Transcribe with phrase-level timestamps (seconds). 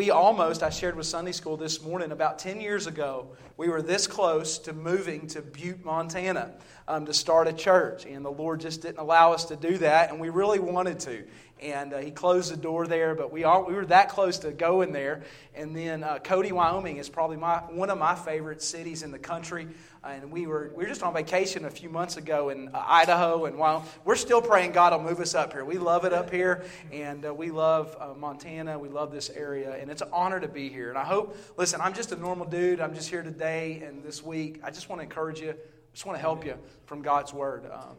[0.00, 3.82] we almost, I shared with Sunday school this morning, about 10 years ago, we were
[3.82, 6.54] this close to moving to Butte, Montana
[6.88, 8.06] um, to start a church.
[8.06, 11.24] And the Lord just didn't allow us to do that, and we really wanted to.
[11.60, 14.52] And uh, He closed the door there, but we, all, we were that close to
[14.52, 15.22] going there.
[15.54, 19.18] And then uh, Cody, Wyoming is probably my, one of my favorite cities in the
[19.18, 19.68] country
[20.02, 23.44] and we were we were just on vacation a few months ago in uh, Idaho,
[23.44, 25.64] and while we're still praying God will move us up here.
[25.64, 28.78] We love it up here, and uh, we love uh, Montana.
[28.78, 30.88] We love this area, and it's an honor to be here.
[30.88, 32.80] And I hope, listen, I'm just a normal dude.
[32.80, 34.60] I'm just here today and this week.
[34.64, 35.50] I just want to encourage you.
[35.50, 36.54] I just want to help you
[36.86, 37.66] from God's word.
[37.66, 37.96] Um,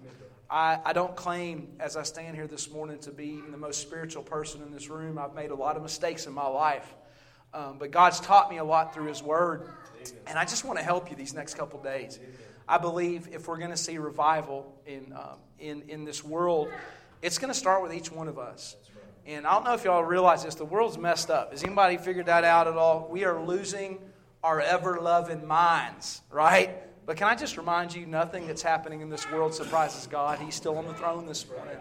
[0.49, 4.23] I, I don't claim, as I stand here this morning, to be the most spiritual
[4.23, 5.17] person in this room.
[5.17, 6.95] I've made a lot of mistakes in my life.
[7.53, 9.69] Um, but God's taught me a lot through His Word.
[10.27, 12.19] And I just want to help you these next couple days.
[12.67, 16.69] I believe if we're going to see revival in, um, in, in this world,
[17.21, 18.75] it's going to start with each one of us.
[19.25, 21.51] And I don't know if y'all realize this, the world's messed up.
[21.51, 23.07] Has anybody figured that out at all?
[23.11, 23.99] We are losing
[24.43, 26.71] our ever loving minds, right?
[27.05, 30.39] But can I just remind you, nothing that's happening in this world surprises God.
[30.39, 31.77] He's still on the throne this morning.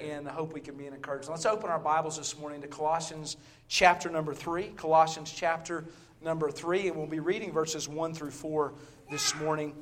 [0.00, 1.30] And I hope we can be an encouragement.
[1.30, 4.68] Let's open our Bibles this morning to Colossians chapter number 3.
[4.76, 5.84] Colossians chapter
[6.22, 8.72] number 3, and we'll be reading verses 1 through 4
[9.10, 9.74] this morning.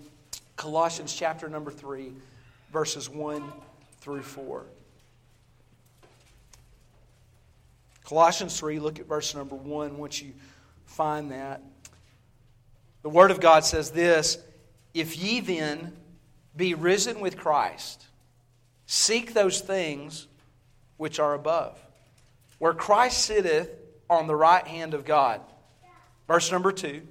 [0.57, 2.13] Colossians chapter number 3,
[2.73, 3.43] verses 1
[4.01, 4.67] through 4.
[8.05, 10.33] Colossians 3, look at verse number 1 once you
[10.85, 11.63] find that.
[13.03, 14.39] The Word of God says this
[14.95, 15.93] If ye then
[16.57, 18.07] be risen with Christ,
[18.87, 20.27] seek those things
[20.97, 21.81] which are above,
[22.59, 23.71] where Christ sitteth
[24.09, 25.41] on the right hand of God.
[26.27, 27.03] Verse number two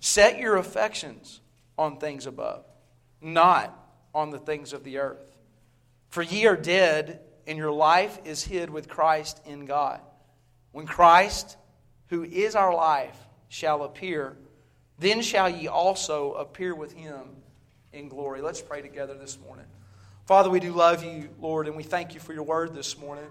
[0.00, 1.40] set your affections
[1.76, 2.64] on things above,
[3.20, 3.74] not
[4.14, 5.36] on the things of the earth.
[6.08, 10.00] For ye are dead, and your life is hid with Christ in God.
[10.72, 11.56] When Christ,
[12.08, 13.16] who is our life,
[13.48, 14.36] shall appear,
[14.98, 17.22] then shall ye also appear with him
[17.92, 18.40] in glory.
[18.40, 19.66] Let's pray together this morning.
[20.26, 23.24] Father, we do love you, Lord, and we thank you for your word this morning.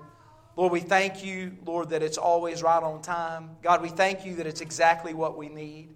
[0.57, 3.51] Lord, we thank you, Lord, that it's always right on time.
[3.61, 5.95] God, we thank you that it's exactly what we need.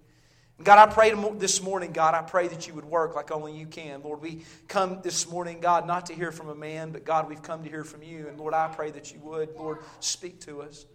[0.64, 3.66] God, I pray this morning, God, I pray that you would work like only you
[3.66, 4.04] can.
[4.04, 7.42] Lord, we come this morning, God, not to hear from a man, but God, we've
[7.42, 8.28] come to hear from you.
[8.28, 10.86] And Lord, I pray that you would, Lord, speak to us.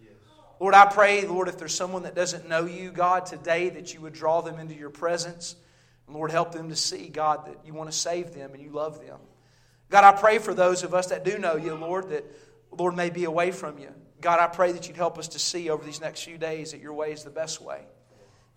[0.61, 3.99] Lord, I pray, Lord, if there's someone that doesn't know you, God, today, that you
[3.99, 5.57] would draw them into your presence.
[6.07, 8.69] And Lord, help them to see, God, that you want to save them and you
[8.69, 9.19] love them.
[9.89, 12.23] God, I pray for those of us that do know you, Lord, that
[12.71, 13.89] Lord, may be away from you.
[14.21, 16.81] God, I pray that you'd help us to see over these next few days that
[16.81, 17.85] your way is the best way.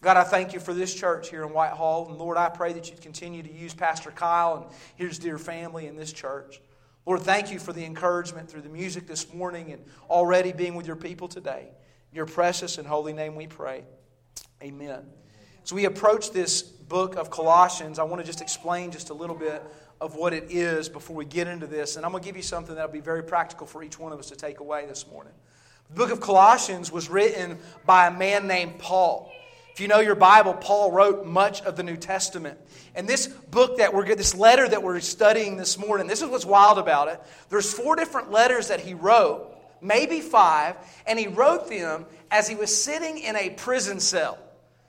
[0.03, 2.09] God, I thank you for this church here in Whitehall.
[2.09, 4.67] And Lord, I pray that you'd continue to use Pastor Kyle and
[4.97, 6.61] his dear family in this church.
[7.05, 10.87] Lord, thank you for the encouragement through the music this morning and already being with
[10.87, 11.69] your people today.
[12.13, 13.85] In your precious and holy name we pray.
[14.63, 15.05] Amen.
[15.63, 19.37] As we approach this book of Colossians, I want to just explain just a little
[19.37, 19.63] bit
[20.01, 21.97] of what it is before we get into this.
[21.97, 24.19] And I'm going to give you something that'll be very practical for each one of
[24.19, 25.33] us to take away this morning.
[25.91, 29.31] The book of Colossians was written by a man named Paul.
[29.73, 32.59] If you know your Bible, Paul wrote much of the New Testament.
[32.95, 36.47] And this book that we're this letter that we're studying this morning, this is what's
[36.47, 37.21] wild about it.
[37.49, 42.55] There's four different letters that he wrote, maybe five, and he wrote them as he
[42.55, 44.39] was sitting in a prison cell.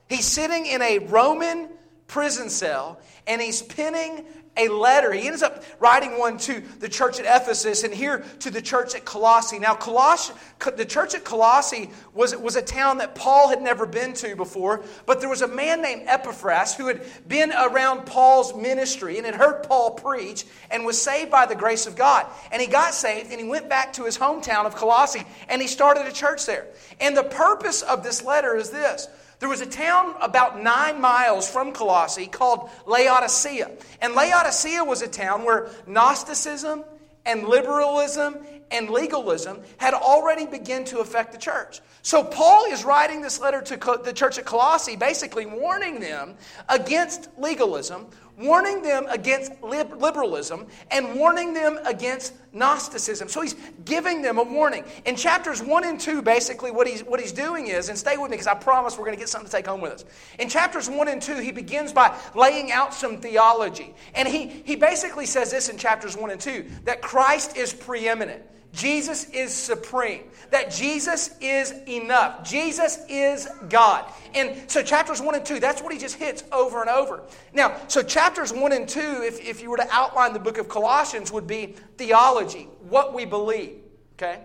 [0.08, 1.68] He's sitting in a Roman
[2.06, 4.26] prison cell and he's penning
[4.56, 5.12] a letter.
[5.12, 8.94] He ends up writing one to the church at Ephesus and here to the church
[8.94, 9.58] at Colossae.
[9.58, 10.34] Now, Colossae,
[10.76, 14.82] the church at Colossae was, was a town that Paul had never been to before,
[15.06, 19.36] but there was a man named Epaphras who had been around Paul's ministry and had
[19.36, 22.26] heard Paul preach and was saved by the grace of God.
[22.50, 25.68] And he got saved and he went back to his hometown of Colossae and he
[25.68, 26.66] started a church there.
[27.00, 29.08] And the purpose of this letter is this
[29.42, 33.72] there was a town about nine miles from Colossae called Laodicea.
[34.00, 36.84] And Laodicea was a town where Gnosticism
[37.26, 38.36] and liberalism
[38.70, 41.80] and legalism had already begun to affect the church.
[42.02, 46.36] So Paul is writing this letter to the church at Colossae, basically warning them
[46.68, 48.06] against legalism,
[48.38, 53.28] warning them against liberalism, and warning them against Gnosticism.
[53.28, 54.84] So he's giving them a warning.
[55.04, 58.30] In chapters 1 and 2, basically, what he's, what he's doing is, and stay with
[58.30, 60.04] me because I promise we're going to get something to take home with us.
[60.38, 63.94] In chapters 1 and 2, he begins by laying out some theology.
[64.14, 68.42] And he, he basically says this in chapters 1 and 2 that Christ is preeminent.
[68.72, 72.48] Jesus is supreme, that Jesus is enough.
[72.48, 74.10] Jesus is God.
[74.34, 77.22] And so, chapters 1 and 2, that's what he just hits over and over.
[77.52, 80.68] Now, so chapters 1 and 2, if, if you were to outline the book of
[80.68, 83.76] Colossians, would be theology, what we believe.
[84.14, 84.40] Okay?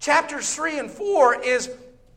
[0.00, 1.70] Chapters 3 and 4 is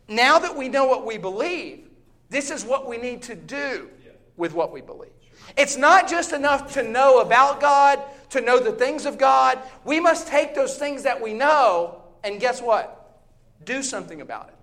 [0.08, 1.88] now that we know what we believe,
[2.28, 3.88] this is what we need to do
[4.36, 5.10] with what we believe.
[5.56, 8.00] It's not just enough to know about God,
[8.30, 9.58] to know the things of God.
[9.84, 13.20] We must take those things that we know and guess what?
[13.64, 14.54] Do something about it.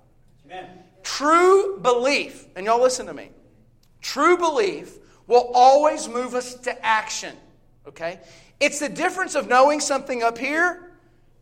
[0.46, 0.68] Amen.
[1.04, 3.30] True belief, and y'all listen to me,
[4.02, 4.98] true belief
[5.28, 7.36] will always move us to action.
[7.88, 8.20] Okay?
[8.60, 10.92] It's the difference of knowing something up here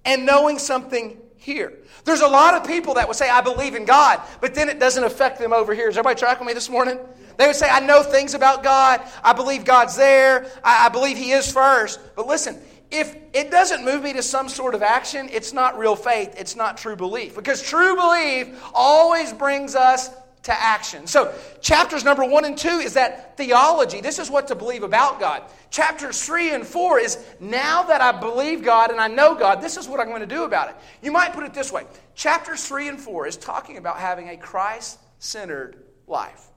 [0.06, 1.74] and knowing something here.
[2.06, 4.80] There's a lot of people that would say, I believe in God, but then it
[4.80, 5.90] doesn't affect them over here.
[5.90, 7.00] Is everybody tracking me this morning?
[7.38, 9.02] They would say, I know things about God.
[9.24, 10.46] I believe God's there.
[10.64, 12.00] I, I believe He is first.
[12.16, 12.60] But listen,
[12.92, 16.36] if it doesn't move me to some sort of action, it's not real faith.
[16.38, 17.36] It's not true belief.
[17.36, 20.12] Because true belief always brings us
[20.44, 21.06] to action.
[21.06, 24.02] So, chapters number one and two is that theology.
[24.02, 25.44] This is what to believe about God.
[25.70, 29.78] Chapters three and four is now that I believe God and I know God, this
[29.78, 30.76] is what I'm going to do about it.
[31.04, 31.86] You might put it this way
[32.16, 36.48] chapters three and four is talking about having a Christ centered life.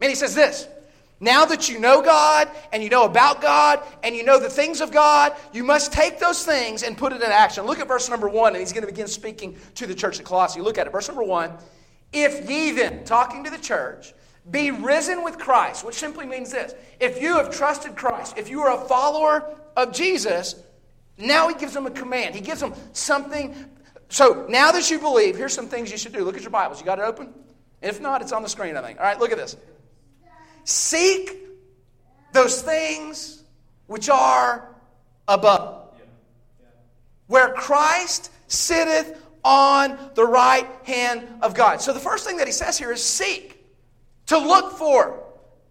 [0.00, 0.68] And he says this
[1.20, 4.80] now that you know God and you know about God and you know the things
[4.80, 7.64] of God, you must take those things and put it in action.
[7.64, 10.26] Look at verse number one, and he's going to begin speaking to the church at
[10.26, 10.60] Colossae.
[10.60, 10.90] Look at it.
[10.90, 11.52] Verse number one
[12.12, 14.14] If ye then, talking to the church,
[14.50, 18.62] be risen with Christ, which simply means this if you have trusted Christ, if you
[18.62, 20.54] are a follower of Jesus,
[21.18, 22.34] now he gives them a command.
[22.34, 23.54] He gives them something.
[24.08, 26.24] So now that you believe, here's some things you should do.
[26.24, 26.80] Look at your Bibles.
[26.80, 27.34] You got it open?
[27.82, 28.98] If not, it's on the screen, I think.
[28.98, 29.56] All right, look at this.
[30.64, 31.36] Seek
[32.32, 33.42] those things
[33.86, 34.68] which are
[35.26, 35.94] above,
[37.26, 41.80] where Christ sitteth on the right hand of God.
[41.80, 43.64] So the first thing that he says here is seek,
[44.26, 45.24] to look for.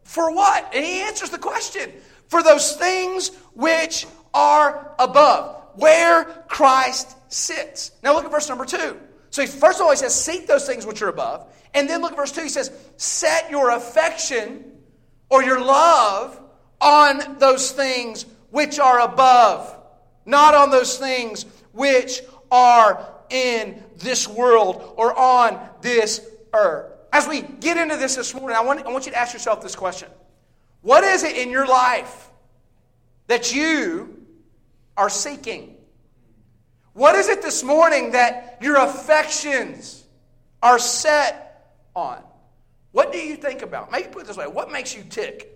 [0.03, 0.73] For what?
[0.73, 1.91] And he answers the question
[2.27, 7.91] for those things which are above, where Christ sits.
[8.03, 8.97] Now look at verse number two.
[9.29, 11.47] So he, first of all, he says, Seek those things which are above.
[11.73, 12.41] And then look at verse 2.
[12.41, 14.65] He says, Set your affection
[15.29, 16.39] or your love
[16.79, 19.75] on those things which are above,
[20.25, 26.91] not on those things which are in this world or on this earth.
[27.11, 29.61] As we get into this this morning, I want, I want you to ask yourself
[29.61, 30.09] this question
[30.81, 32.29] What is it in your life
[33.27, 34.25] that you
[34.95, 35.75] are seeking?
[36.93, 40.03] What is it this morning that your affections
[40.63, 42.23] are set on?
[42.91, 43.91] What do you think about?
[43.91, 45.53] Maybe put it this way what makes you tick?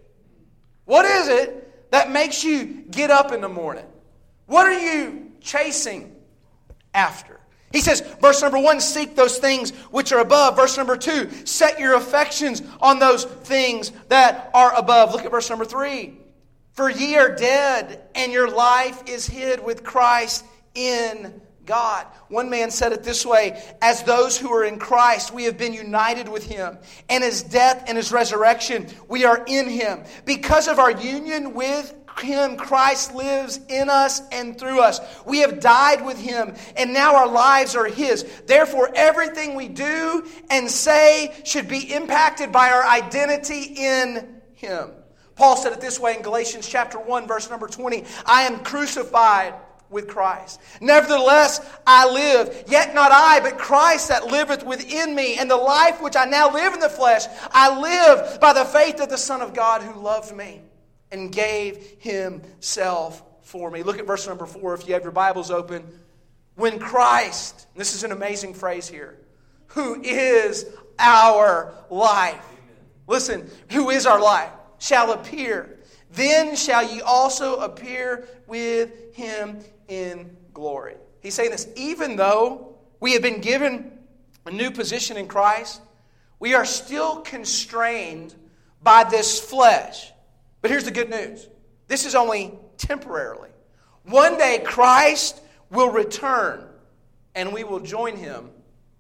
[0.86, 3.86] What is it that makes you get up in the morning?
[4.46, 6.16] What are you chasing
[6.94, 7.41] after?
[7.72, 10.56] He says, verse number one, seek those things which are above.
[10.56, 15.14] Verse number two, set your affections on those things that are above.
[15.14, 16.18] Look at verse number three.
[16.74, 22.08] For ye are dead, and your life is hid with Christ in God.
[22.30, 25.74] One man said it this way As those who are in Christ, we have been
[25.74, 26.78] united with him.
[27.10, 30.04] And his death and his resurrection, we are in him.
[30.26, 35.00] Because of our union with him, Christ lives in us and through us.
[35.26, 38.24] We have died with him, and now our lives are his.
[38.46, 44.92] Therefore, everything we do and say should be impacted by our identity in him.
[45.36, 49.56] Paul said it this way in Galatians chapter 1, verse number 20 I am crucified
[49.90, 50.62] with Christ.
[50.80, 55.38] Nevertheless, I live, yet not I, but Christ that liveth within me.
[55.38, 59.02] And the life which I now live in the flesh, I live by the faith
[59.02, 60.62] of the Son of God who loved me
[61.12, 63.84] and gave himself for me.
[63.84, 65.86] Look at verse number four if you have your Bibles open.
[66.56, 69.18] When Christ, this is an amazing phrase here,
[69.68, 70.66] who is
[71.00, 72.46] our life.
[73.08, 75.80] Listen, who is our life, shall appear.
[76.12, 80.96] Then shall ye also appear with him in glory.
[81.22, 83.92] He's saying this even though we have been given
[84.46, 85.82] a new position in Christ,
[86.40, 88.34] we are still constrained
[88.82, 90.11] by this flesh.
[90.62, 91.48] But here's the good news
[91.88, 93.50] this is only temporarily.
[94.04, 96.64] One day Christ will return
[97.36, 98.50] and we will join him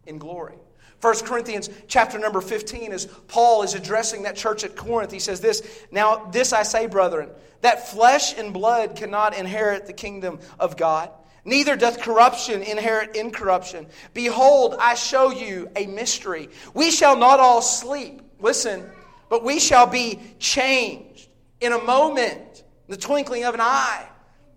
[0.05, 0.55] in glory.
[1.01, 5.41] 1 Corinthians chapter number 15, as Paul is addressing that church at Corinth, he says
[5.41, 7.29] this Now, this I say, brethren,
[7.61, 11.09] that flesh and blood cannot inherit the kingdom of God,
[11.43, 13.87] neither doth corruption inherit incorruption.
[14.13, 16.49] Behold, I show you a mystery.
[16.75, 18.87] We shall not all sleep, listen,
[19.27, 21.30] but we shall be changed
[21.61, 24.07] in a moment, the twinkling of an eye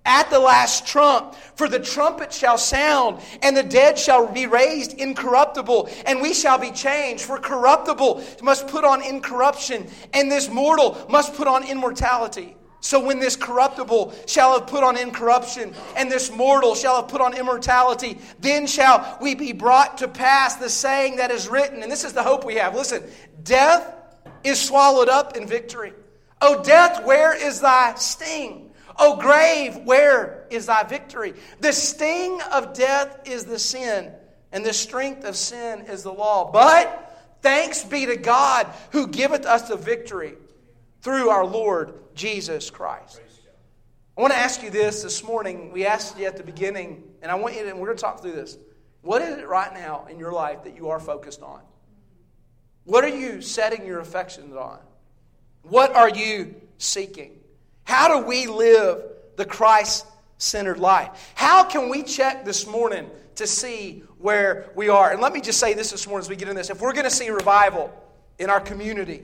[0.06, 1.34] at the last trump.
[1.54, 6.58] For the trumpet shall sound, and the dead shall be raised incorruptible, and we shall
[6.58, 7.25] be changed.
[7.25, 12.56] For corruptible must put on incorruption, and this mortal must put on immortality.
[12.80, 17.23] So when this corruptible shall have put on incorruption, and this mortal shall have put
[17.23, 21.82] on immortality, then shall we be brought to pass the saying that is written.
[21.82, 22.75] And this is the hope we have.
[22.75, 23.02] Listen,
[23.42, 23.94] death
[24.42, 25.94] is swallowed up in victory.
[26.44, 28.70] O death, where is thy sting?
[28.98, 31.32] O grave, where is thy victory?
[31.60, 34.12] The sting of death is the sin,
[34.52, 36.52] and the strength of sin is the law.
[36.52, 40.34] But thanks be to God who giveth us the victory
[41.00, 43.22] through our Lord Jesus Christ.
[44.16, 45.72] I want to ask you this this morning.
[45.72, 48.02] We asked you at the beginning, and I want you to, and we're going to
[48.02, 48.58] talk through this.
[49.00, 51.62] What is it right now in your life that you are focused on?
[52.84, 54.78] What are you setting your affections on?
[55.64, 57.33] What are you seeking?
[57.85, 59.02] How do we live
[59.37, 60.06] the Christ
[60.38, 61.33] centered life?
[61.35, 65.11] How can we check this morning to see where we are?
[65.11, 66.71] And let me just say this this morning as we get in this.
[66.71, 67.92] If we're going to see revival
[68.38, 69.23] in our community,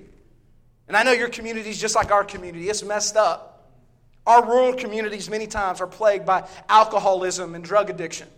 [0.89, 3.47] and I know your community is just like our community, it's messed up.
[4.27, 8.29] Our rural communities, many times, are plagued by alcoholism and drug addiction.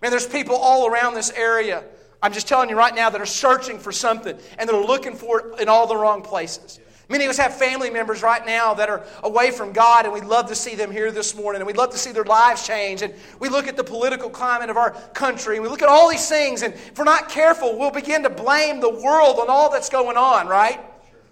[0.00, 1.84] Man, there's people all around this area,
[2.22, 5.40] I'm just telling you right now, that are searching for something and they're looking for
[5.40, 6.80] it in all the wrong places.
[7.08, 10.24] Many of us have family members right now that are away from God, and we'd
[10.24, 13.02] love to see them here this morning, and we'd love to see their lives change.
[13.02, 16.08] And we look at the political climate of our country, and we look at all
[16.08, 19.70] these things, and if we're not careful, we'll begin to blame the world on all
[19.70, 20.80] that's going on, right?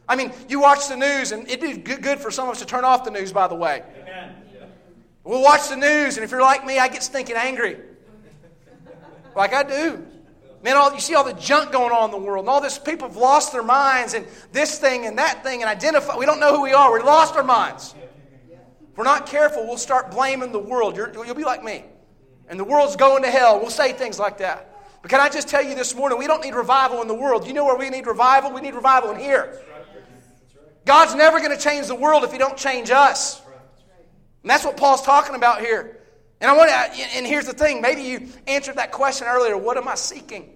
[0.09, 2.67] I mean, you watch the news, and it'd be good for some of us to
[2.67, 3.83] turn off the news, by the way.
[4.02, 4.35] Amen.
[5.25, 7.79] We'll watch the news, and if you're like me, I get stinking angry.
[9.35, 10.07] Like I do.
[10.62, 12.78] Man, all, you see all the junk going on in the world, and all this
[12.78, 16.16] people have lost their minds, and this thing and that thing, and identify.
[16.16, 16.92] We don't know who we are.
[16.92, 17.95] We lost our minds.
[18.92, 20.97] If we're not careful, we'll start blaming the world.
[20.97, 21.85] you will be like me.
[22.49, 23.59] And the world's going to hell.
[23.59, 24.69] We'll say things like that.
[25.00, 27.47] But can I just tell you this morning, we don't need revival in the world.
[27.47, 28.52] You know where we need revival?
[28.52, 29.61] We need revival in here.
[30.85, 33.40] God's never going to change the world if He don't change us.
[34.42, 36.01] And that's what Paul's talking about here.
[36.42, 39.76] And I want to, and here's the thing maybe you answered that question earlier what
[39.76, 40.52] am I seeking?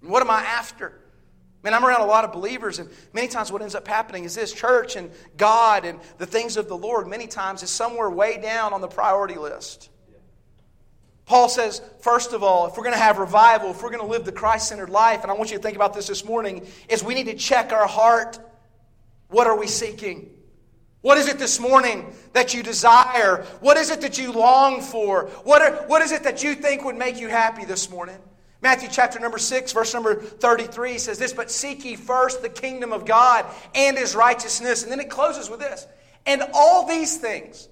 [0.00, 0.98] What am I after?
[1.64, 4.34] Man, I'm around a lot of believers, and many times what ends up happening is
[4.34, 8.40] this church and God and the things of the Lord, many times, is somewhere way
[8.40, 9.90] down on the priority list.
[11.24, 14.10] Paul says, first of all, if we're going to have revival, if we're going to
[14.10, 16.66] live the Christ centered life, and I want you to think about this this morning,
[16.88, 18.38] is we need to check our heart
[19.28, 20.30] what are we seeking?
[21.02, 23.44] What is it this morning that you desire?
[23.60, 25.26] What is it that you long for?
[25.44, 28.18] What, are, what is it that you think would make you happy this morning?
[28.62, 32.92] Matthew chapter number 6, verse number 33 says this But seek ye first the kingdom
[32.92, 33.44] of God
[33.74, 34.84] and his righteousness.
[34.84, 35.86] And then it closes with this
[36.24, 37.68] And all these things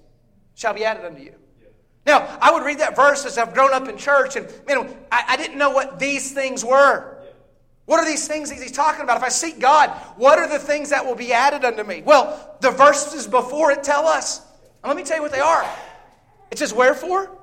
[0.55, 1.33] shall be added unto you.
[2.05, 5.23] Now, I would read that verse as I've grown up in church, and man, I,
[5.29, 7.10] I didn't know what these things were.
[7.85, 9.17] What are these things that he's talking about?
[9.17, 12.03] If I seek God, what are the things that will be added unto me?
[12.05, 14.39] Well, the verses before it tell us.
[14.83, 15.65] And let me tell you what they are.
[16.51, 17.37] It says, Wherefore,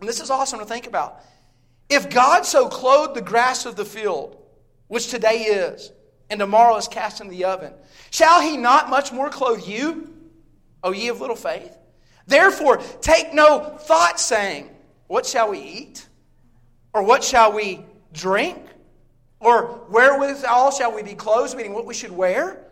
[0.00, 1.20] and this is awesome to think about.
[1.88, 4.36] If God so clothed the grass of the field,
[4.88, 5.92] which today is,
[6.30, 7.72] and tomorrow is cast into the oven,
[8.10, 10.14] shall he not much more clothe you,
[10.82, 11.76] O ye of little faith?
[12.26, 14.70] Therefore, take no thought saying,
[15.08, 16.06] What shall we eat?
[16.92, 18.58] Or what shall we drink?
[19.40, 22.62] Or wherewithal shall we be clothed, meaning what we should wear?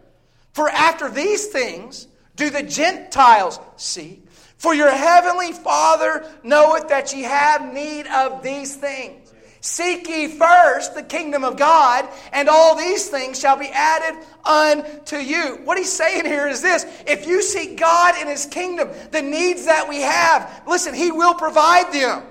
[0.53, 2.07] For after these things
[2.37, 4.27] do the Gentiles seek.
[4.59, 9.33] For your heavenly Father knoweth that ye have need of these things.
[9.61, 15.17] Seek ye first the kingdom of God, and all these things shall be added unto
[15.17, 15.61] you.
[15.65, 19.65] What he's saying here is this if you seek God in his kingdom, the needs
[19.67, 22.23] that we have, listen, he will provide them.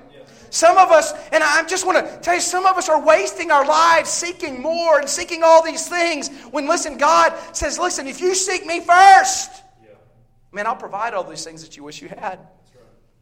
[0.50, 3.52] Some of us, and I just want to tell you, some of us are wasting
[3.52, 6.30] our lives seeking more and seeking all these things.
[6.52, 9.90] When, listen, God says, listen, if you seek me first, yeah.
[10.52, 12.40] man, I'll provide all these things that you wish you had.
[12.40, 12.40] Right.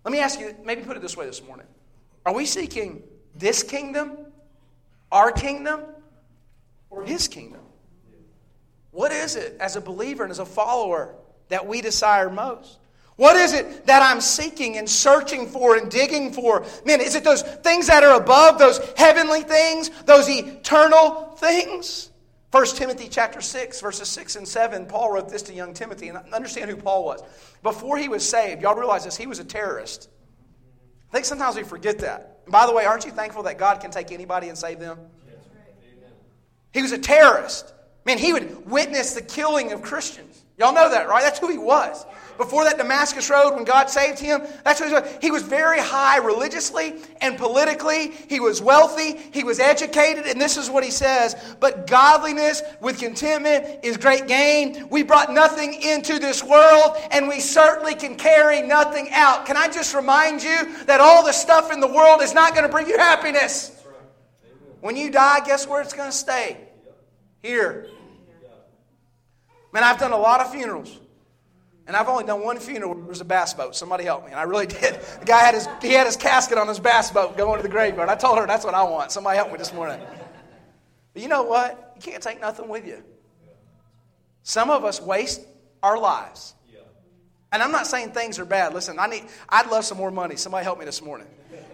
[0.03, 1.67] Let me ask you, maybe put it this way this morning.
[2.25, 3.03] Are we seeking
[3.35, 4.17] this kingdom,
[5.11, 5.81] our kingdom,
[6.89, 7.61] or his kingdom?
[8.91, 11.15] What is it as a believer and as a follower
[11.49, 12.79] that we desire most?
[13.17, 16.65] What is it that I'm seeking and searching for and digging for?
[16.85, 22.11] Man, is it those things that are above, those heavenly things, those eternal things?
[22.51, 26.17] 1 Timothy chapter 6, verses 6 and 7, Paul wrote this to young Timothy, and
[26.33, 27.21] understand who Paul was.
[27.63, 30.09] Before he was saved, y'all realize this, he was a terrorist.
[31.09, 32.39] I think sometimes we forget that.
[32.45, 34.99] And by the way, aren't you thankful that God can take anybody and save them?
[36.73, 37.73] He was a terrorist.
[38.05, 40.43] Man, he would witness the killing of Christians.
[40.57, 41.23] Y'all know that, right?
[41.23, 42.05] That's who he was.
[42.37, 45.17] Before that Damascus Road, when God saved him, that's what he was.
[45.21, 48.11] He was very high religiously and politically.
[48.27, 49.17] He was wealthy.
[49.31, 50.25] He was educated.
[50.25, 54.89] And this is what he says But godliness with contentment is great gain.
[54.89, 59.45] We brought nothing into this world, and we certainly can carry nothing out.
[59.45, 62.65] Can I just remind you that all the stuff in the world is not going
[62.65, 63.71] to bring you happiness?
[64.81, 66.57] When you die, guess where it's going to stay?
[67.41, 67.87] Here.
[69.73, 70.99] Man, I've done a lot of funerals.
[71.87, 73.75] And I've only done one funeral where there was a bass boat.
[73.75, 74.31] Somebody help me.
[74.31, 74.99] And I really did.
[75.19, 77.69] The guy had his, he had his casket on his bass boat going to the
[77.69, 78.09] graveyard.
[78.09, 79.11] I told her that's what I want.
[79.11, 79.99] Somebody help me this morning.
[81.13, 81.93] But you know what?
[81.95, 83.03] You can't take nothing with you.
[84.43, 85.41] Some of us waste
[85.81, 86.55] our lives.
[87.51, 88.73] And I'm not saying things are bad.
[88.73, 90.35] Listen, I need, I'd love some more money.
[90.35, 91.27] Somebody help me this morning.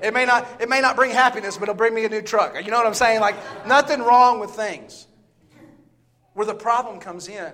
[0.04, 2.54] It may not, it may not bring happiness, but it'll bring me a new truck.
[2.64, 3.20] You know what I'm saying?
[3.20, 5.08] Like, nothing wrong with things.
[6.34, 7.52] Where the problem comes in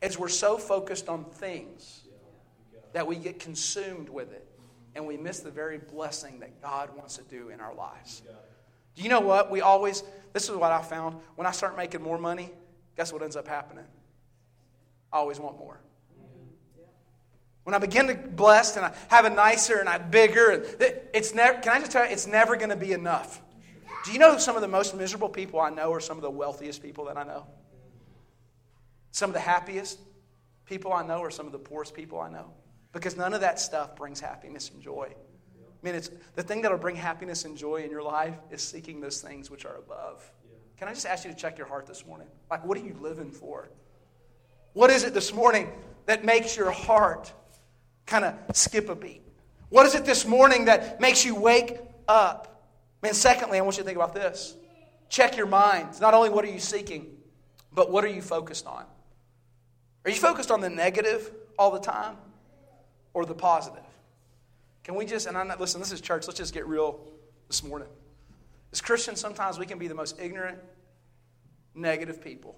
[0.00, 1.95] is we're so focused on things
[2.96, 4.48] that we get consumed with it
[4.94, 8.22] and we miss the very blessing that God wants to do in our lives.
[8.94, 9.50] Do you know what?
[9.50, 11.16] We always, this is what I found.
[11.34, 12.50] When I start making more money,
[12.96, 13.84] guess what ends up happening?
[15.12, 15.78] I always want more.
[17.64, 20.64] When I begin to bless and I have a nicer and I bigger, and
[21.12, 23.42] it's never, can I just tell you, it's never going to be enough.
[24.06, 26.30] Do you know some of the most miserable people I know are some of the
[26.30, 27.46] wealthiest people that I know?
[29.10, 29.98] Some of the happiest
[30.64, 32.54] people I know are some of the poorest people I know.
[32.96, 35.08] Because none of that stuff brings happiness and joy.
[35.10, 39.02] I mean, it's the thing that'll bring happiness and joy in your life is seeking
[39.02, 40.32] those things which are above.
[40.78, 42.26] Can I just ask you to check your heart this morning?
[42.50, 43.68] Like, what are you living for?
[44.72, 45.70] What is it this morning
[46.06, 47.30] that makes your heart
[48.06, 49.20] kind of skip a beat?
[49.68, 51.76] What is it this morning that makes you wake
[52.08, 52.66] up?
[53.02, 54.56] Man, secondly, I want you to think about this.
[55.10, 56.00] Check your minds.
[56.00, 57.14] Not only what are you seeking,
[57.74, 58.86] but what are you focused on?
[60.06, 62.16] Are you focused on the negative all the time
[63.16, 63.82] or the positive?
[64.84, 67.00] Can we just, and I'm not, listen, this is church, let's just get real
[67.46, 67.88] this morning.
[68.74, 70.58] As Christians, sometimes we can be the most ignorant,
[71.74, 72.56] negative people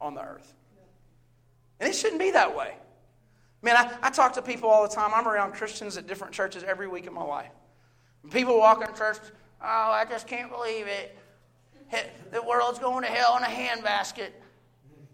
[0.00, 0.54] on the earth.
[1.78, 2.72] And it shouldn't be that way.
[3.60, 5.10] Man, I, I talk to people all the time.
[5.12, 7.52] I'm around Christians at different churches every week in my life.
[8.30, 9.18] people walk in church,
[9.60, 11.14] oh, I just can't believe it.
[12.32, 14.30] The world's going to hell in a handbasket.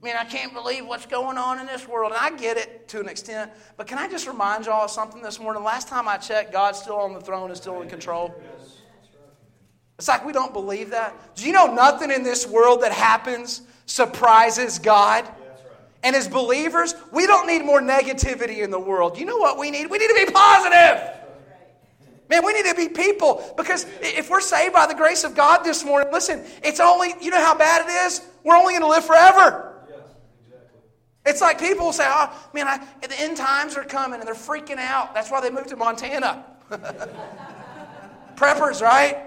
[0.04, 2.12] I mean, I can't believe what's going on in this world.
[2.12, 3.50] And I get it to an extent.
[3.78, 5.64] But can I just remind y'all of something this morning?
[5.64, 8.34] Last time I checked, God's still on the throne and still in control.
[9.96, 11.34] It's like we don't believe that.
[11.34, 15.26] Do you know nothing in this world that happens surprises God?
[16.02, 19.18] And as believers, we don't need more negativity in the world.
[19.18, 19.86] You know what we need?
[19.86, 21.12] We need to be positive.
[22.28, 25.64] Man, we need to be people because if we're saved by the grace of God
[25.64, 28.20] this morning, listen, it's only, you know how bad it is?
[28.44, 29.70] We're only going to live forever.
[31.26, 34.78] It's like people say, oh, man, I, the end times are coming and they're freaking
[34.78, 35.14] out.
[35.14, 36.44] That's why they moved to Montana.
[38.36, 39.18] Preppers, right?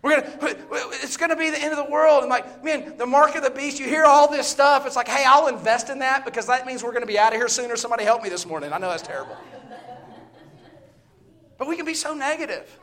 [0.00, 0.56] We're gonna,
[1.02, 2.22] it's going to be the end of the world.
[2.22, 4.86] And like, man, the mark of the beast, you hear all this stuff.
[4.86, 7.32] It's like, hey, I'll invest in that because that means we're going to be out
[7.32, 7.76] of here sooner.
[7.76, 8.72] Somebody help me this morning.
[8.72, 9.36] I know that's terrible.
[11.58, 12.78] But we can be so negative.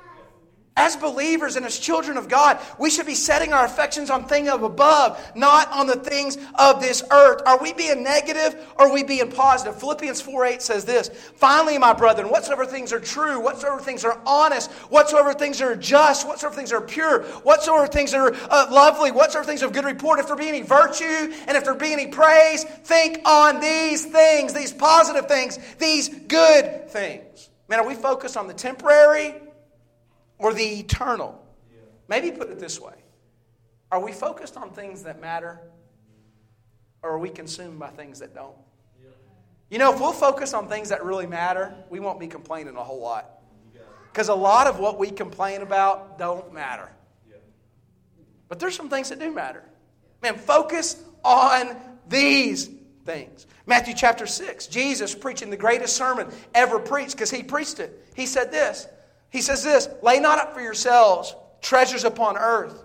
[0.78, 4.48] As believers and as children of God, we should be setting our affections on things
[4.48, 7.42] of above, not on the things of this earth.
[7.46, 9.78] Are we being negative or are we being positive?
[9.78, 14.18] Philippians 4 8 says this Finally, my brethren, whatsoever things are true, whatsoever things are
[14.26, 19.46] honest, whatsoever things are just, whatsoever things are pure, whatsoever things are uh, lovely, whatsoever
[19.46, 22.64] things of good report, if there be any virtue and if there be any praise,
[22.64, 27.50] think on these things, these positive things, these good things.
[27.68, 29.41] Man, are we focused on the temporary?
[30.42, 31.42] Or the eternal?
[32.08, 32.96] Maybe put it this way
[33.92, 35.60] Are we focused on things that matter,
[37.04, 38.56] or are we consumed by things that don't?
[39.70, 42.84] You know, if we'll focus on things that really matter, we won't be complaining a
[42.84, 43.42] whole lot.
[44.12, 46.90] Because a lot of what we complain about don't matter.
[48.50, 49.64] But there's some things that do matter.
[50.22, 51.78] Man, focus on
[52.10, 52.70] these
[53.06, 53.48] things.
[53.66, 58.06] Matthew chapter 6, Jesus preaching the greatest sermon ever preached because he preached it.
[58.14, 58.88] He said this
[59.32, 62.84] he says this Lay not up for yourselves treasures upon earth,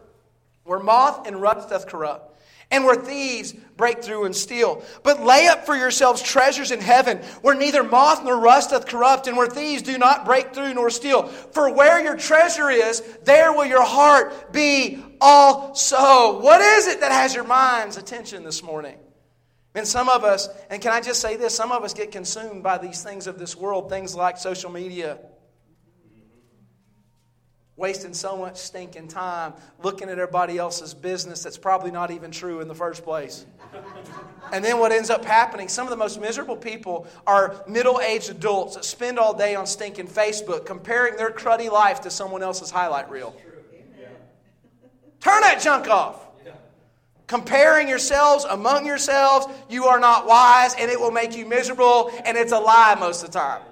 [0.64, 2.38] where moth and rust doth corrupt,
[2.70, 4.82] and where thieves break through and steal.
[5.02, 9.26] But lay up for yourselves treasures in heaven, where neither moth nor rust doth corrupt,
[9.26, 11.26] and where thieves do not break through nor steal.
[11.26, 16.40] For where your treasure is, there will your heart be also.
[16.40, 18.98] What is it that has your mind's attention this morning?
[19.74, 21.54] And some of us, and can I just say this?
[21.54, 25.18] Some of us get consumed by these things of this world, things like social media
[27.76, 32.60] wasting so much stinking time looking at everybody else's business that's probably not even true
[32.60, 33.44] in the first place.
[34.52, 38.30] And then what ends up happening, some of the most miserable people are middle aged
[38.30, 42.70] adults that spend all day on stinking Facebook comparing their cruddy life to someone else's
[42.70, 43.36] highlight reel.
[45.20, 46.22] Turn that junk off.
[47.26, 52.36] Comparing yourselves among yourselves, you are not wise and it will make you miserable, and
[52.36, 53.62] it's a lie most of the time.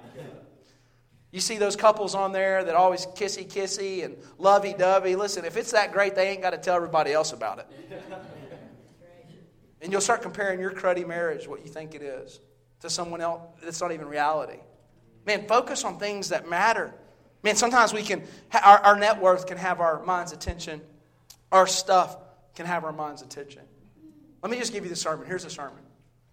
[1.35, 5.17] You see those couples on there that always kissy kissy and lovey dovey.
[5.17, 7.67] Listen, if it's that great, they ain't got to tell everybody else about it.
[9.81, 12.39] And you'll start comparing your cruddy marriage, what you think it is,
[12.79, 14.59] to someone else that's not even reality.
[15.25, 16.93] Man, focus on things that matter.
[17.43, 20.79] Man, sometimes we can, our, our net worth can have our mind's attention,
[21.51, 22.15] our stuff
[22.55, 23.63] can have our mind's attention.
[24.41, 25.27] Let me just give you the sermon.
[25.27, 25.83] Here's the sermon.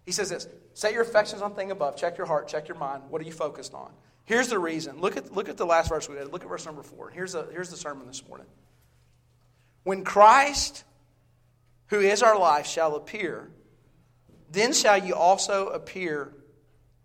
[0.05, 3.03] He says this Set your affections on thing above, check your heart, check your mind.
[3.09, 3.91] What are you focused on?
[4.25, 4.99] Here's the reason.
[4.99, 6.31] Look at, look at the last verse we had.
[6.31, 7.09] Look at verse number four.
[7.09, 8.47] Here's, the here's the sermon this morning.
[9.83, 10.85] When Christ,
[11.87, 13.49] who is our life, shall appear,
[14.49, 16.33] then shall you also appear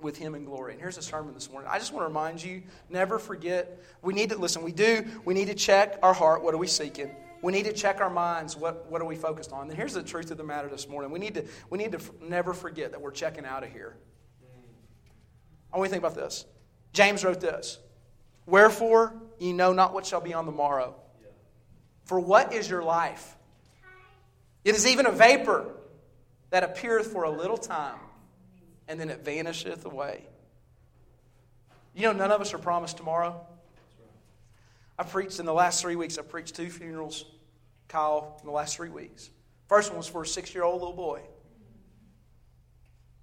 [0.01, 0.73] with him in glory.
[0.73, 1.69] And here's the sermon this morning.
[1.73, 3.81] I just want to remind you never forget.
[4.01, 6.45] We need to, listen, we do, we need to check our heart.
[6.45, 7.11] What are we seeking?
[7.43, 8.57] We need to check our minds.
[8.57, 9.69] What, what are we focused on?
[9.69, 11.11] And here's the truth of the matter this morning.
[11.11, 13.97] We need to, we need to never forget that we're checking out of here.
[15.73, 16.45] I want you to think about this.
[16.93, 17.79] James wrote this
[18.47, 20.95] Wherefore ye know not what shall be on the morrow.
[22.05, 23.37] For what is your life?
[24.65, 25.67] It is even a vapor
[26.51, 27.99] that appeareth for a little time,
[28.89, 30.25] and then it vanisheth away.
[31.95, 33.45] You know, none of us are promised tomorrow.
[34.99, 37.25] I preached in the last three weeks, I preached two funerals,
[37.89, 39.31] Kyle, in the last three weeks.
[39.69, 41.23] First one was for a six year old little boy.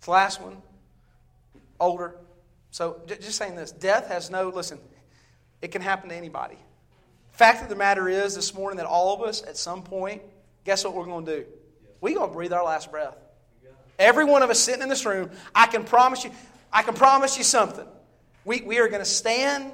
[0.01, 0.61] The last one,
[1.79, 2.15] older,
[2.75, 4.79] so, just saying this death has no, listen,
[5.61, 6.57] it can happen to anybody.
[7.31, 10.21] Fact of the matter is, this morning, that all of us, at some point,
[10.65, 11.45] guess what we're going to do?
[12.01, 13.15] We're going to breathe our last breath.
[13.97, 16.31] Every one of us sitting in this room, I can promise you,
[16.69, 17.87] I can promise you something.
[18.43, 19.71] We, we are going to stand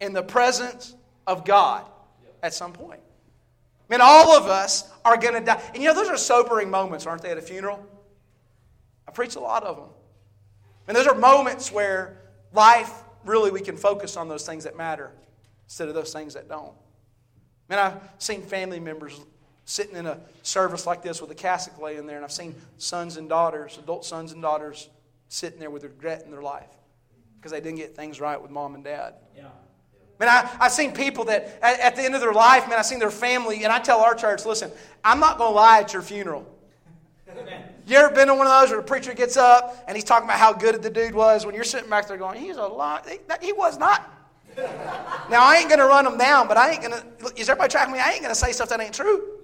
[0.00, 0.94] in the presence
[1.26, 1.84] of God
[2.42, 3.00] at some point.
[3.90, 5.60] I mean, all of us are going to die.
[5.74, 7.86] And you know, those are sobering moments, aren't they, at a funeral?
[9.06, 9.88] I preach a lot of them.
[10.86, 12.16] And those are moments where
[12.52, 12.92] life,
[13.24, 15.10] really, we can focus on those things that matter
[15.66, 16.72] instead of those things that don't.
[17.68, 19.20] Man, I've seen family members
[19.64, 23.18] sitting in a service like this with a cassock laying there, and I've seen sons
[23.18, 24.88] and daughters, adult sons and daughters,
[25.28, 26.70] sitting there with regret in their life
[27.36, 29.14] because they didn't get things right with mom and dad.
[29.36, 29.48] Yeah.
[30.18, 32.86] Man, I, I've seen people that at, at the end of their life, man, I've
[32.86, 34.70] seen their family, and I tell our church, listen,
[35.04, 36.46] I'm not going to lie at your funeral.
[37.88, 40.28] You ever been in one of those where the preacher gets up and he's talking
[40.28, 43.08] about how good the dude was when you're sitting back there going, he's a lot.
[43.40, 44.14] He was not.
[45.30, 47.70] now, I ain't going to run him down, but I ain't going to, is everybody
[47.70, 47.98] tracking me?
[47.98, 49.38] I ain't going to say stuff that ain't true.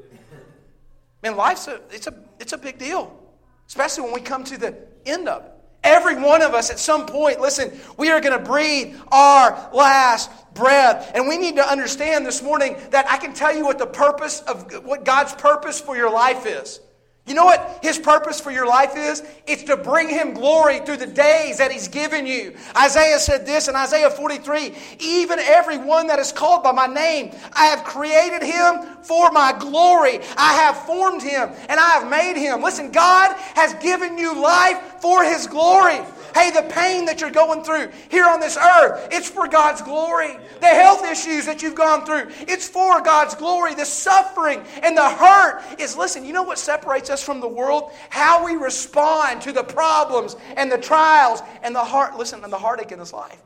[1.23, 3.19] Man, life's a, it's a, it's a big deal,
[3.67, 4.77] especially when we come to the
[5.07, 5.51] end of it.
[5.83, 10.31] Every one of us at some point, listen, we are going to breathe our last
[10.53, 11.13] breath.
[11.15, 14.41] And we need to understand this morning that I can tell you what the purpose
[14.41, 16.81] of what God's purpose for your life is.
[17.27, 19.23] You know what his purpose for your life is?
[19.47, 22.55] It's to bring him glory through the days that he's given you.
[22.77, 27.35] Isaiah said this in Isaiah 43 Even every one that is called by my name,
[27.55, 30.21] I have created him for my glory.
[30.37, 32.63] I have formed him and I have made him.
[32.63, 36.01] Listen, God has given you life for his glory.
[36.35, 40.37] Hey, the pain that you're going through here on this earth, it's for God's glory.
[40.61, 43.75] The health issues that you've gone through, it's for God's glory.
[43.75, 47.92] The suffering and the hurt is, listen, you know what separates us from the world?
[48.11, 52.59] How we respond to the problems and the trials and the heart, listen, and the
[52.59, 53.40] heartache in this life.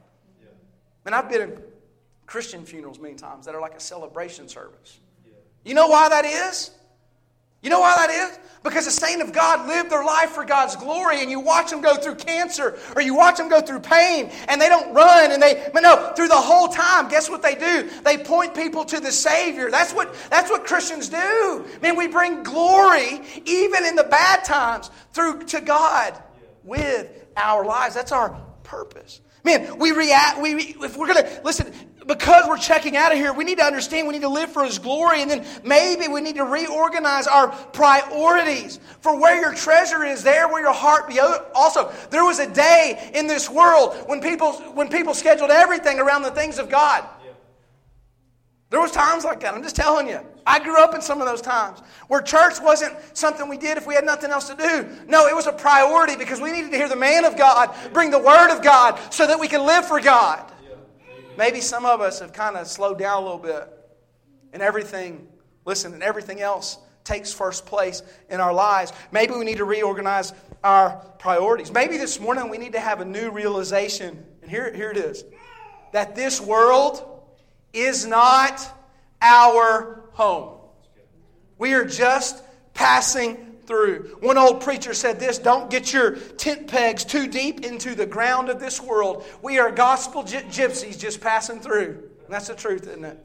[1.05, 1.63] And I've been in
[2.27, 4.99] Christian funerals many times that are like a celebration service.
[5.65, 6.71] You know why that is?
[7.63, 8.39] You know why that is?
[8.63, 11.81] Because the saint of God lived their life for God's glory, and you watch them
[11.81, 15.43] go through cancer or you watch them go through pain, and they don't run, and
[15.43, 17.89] they, but no, through the whole time, guess what they do?
[18.05, 19.71] They point people to the Savior.
[19.71, 21.67] That's what, that's what Christians do.
[21.83, 26.21] Man, we bring glory, even in the bad times, through to God
[26.65, 27.95] with our lives.
[27.95, 29.21] That's our purpose.
[29.45, 31.73] Man, we react, we, if we're to, listen,
[32.09, 34.65] because we're checking out of here, we need to understand we need to live for
[34.65, 38.81] His glory, and then maybe we need to reorganize our priorities.
[39.01, 41.19] For where your treasure is, there will your heart be.
[41.21, 46.01] Oh, also, there was a day in this world when people, when people scheduled everything
[46.01, 47.05] around the things of God.
[48.71, 49.55] There was times like that.
[49.55, 50.21] I'm just telling you.
[50.47, 53.87] I grew up in some of those times where church wasn't something we did if
[53.87, 54.89] we had nothing else to do.
[55.07, 58.11] No, it was a priority because we needed to hear the man of God bring
[58.11, 60.51] the word of God so that we can live for God.
[61.39, 63.73] Maybe some of us have kind of slowed down a little bit.
[64.53, 65.29] and everything,
[65.67, 68.95] listen, and everything else takes first place in our lives.
[69.13, 70.33] Maybe we need to reorganize
[70.65, 71.71] our priorities.
[71.71, 74.25] Maybe this morning we need to have a new realization.
[74.41, 75.23] And here, here it is
[75.93, 77.23] that this world
[77.75, 78.67] is not
[79.21, 80.59] our home.
[81.59, 84.17] We are just passing through.
[84.21, 88.49] One old preacher said this don't get your tent pegs too deep into the ground
[88.49, 89.25] of this world.
[89.43, 92.03] We are gospel gypsies just passing through.
[92.25, 93.25] And that's the truth, isn't it?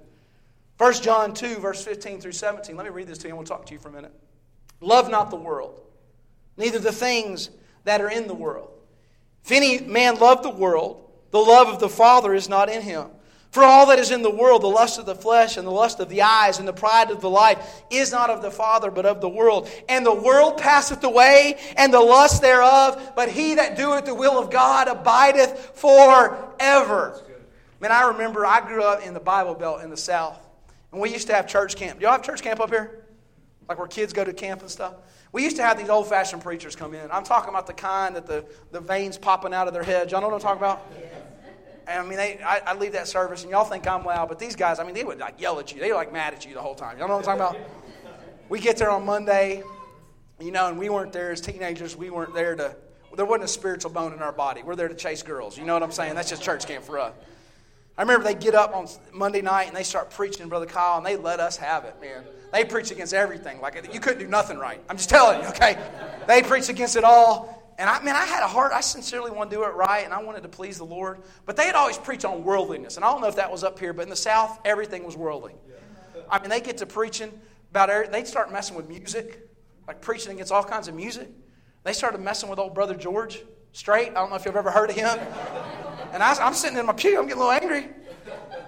[0.78, 2.76] 1 John 2, verse 15 through 17.
[2.76, 4.14] Let me read this to you and we'll talk to you for a minute.
[4.82, 5.80] Love not the world,
[6.58, 7.50] neither the things
[7.86, 8.70] that are in the world.
[9.46, 13.08] If any man love the world, the love of the Father is not in him.
[13.54, 16.00] For all that is in the world, the lust of the flesh and the lust
[16.00, 19.06] of the eyes and the pride of the life, is not of the Father, but
[19.06, 19.70] of the world.
[19.88, 24.40] And the world passeth away, and the lust thereof, but he that doeth the will
[24.40, 27.22] of God abideth forever.
[27.80, 30.44] Man, I remember I grew up in the Bible Belt in the South,
[30.92, 32.00] and we used to have church camp.
[32.00, 33.06] Do y'all have church camp up here?
[33.70, 34.96] Like where kids go to camp and stuff?
[35.32, 37.12] We used to have these old fashioned preachers come in.
[37.12, 40.12] I'm talking about the kind that the, the veins popping out of their heads.
[40.12, 40.92] Y'all know what I'm talking about?
[41.88, 44.56] I mean, they, I, I leave that service and y'all think I'm loud, but these
[44.56, 45.80] guys, I mean, they would like yell at you.
[45.80, 46.98] They were like mad at you the whole time.
[46.98, 47.70] Y'all know what I'm talking about?
[48.50, 49.64] We get there on Monday,
[50.40, 51.96] you know, and we weren't there as teenagers.
[51.96, 52.76] We weren't there to,
[53.16, 54.64] there wasn't a spiritual bone in our body.
[54.64, 55.58] We're there to chase girls.
[55.58, 56.16] You know what I'm saying?
[56.16, 57.14] That's just church camp for us.
[57.98, 61.06] I remember they get up on Monday night and they start preaching, Brother Kyle, and
[61.06, 62.24] they let us have it, man.
[62.52, 63.62] They preach against everything.
[63.62, 64.82] Like, you couldn't do nothing right.
[64.90, 65.78] I'm just telling you, okay?
[66.28, 67.63] They preach against it all.
[67.78, 70.14] And I mean, I had a heart, I sincerely want to do it right, and
[70.14, 71.22] I wanted to please the Lord.
[71.46, 72.96] But they had always preached on worldliness.
[72.96, 75.18] And I don't know if that was up here, but in the South, everything was
[75.18, 75.54] worldly.
[76.30, 77.32] I mean, they get to preaching
[77.72, 78.12] about everything.
[78.12, 79.50] They'd start messing with music,
[79.88, 81.30] like preaching against all kinds of music.
[81.84, 84.10] They started messing with old brother George Strait.
[84.10, 85.20] I don't know if you've ever heard of him.
[86.12, 87.90] And I, am sitting in my pew, I'm getting a little angry.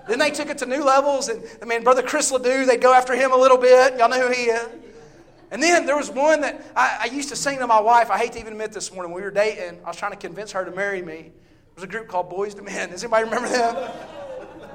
[0.07, 2.93] Then they took it to new levels, and I mean, brother Chris Ledoux, they'd go
[2.93, 3.97] after him a little bit.
[3.97, 4.84] Y'all know who he is.
[5.51, 8.09] And then there was one that I, I, used to sing to my wife.
[8.09, 9.13] I hate to even admit this morning.
[9.13, 9.79] we were dating.
[9.83, 11.21] I was trying to convince her to marry me.
[11.21, 12.89] There was a group called Boyz II Men.
[12.89, 13.91] Does anybody remember them?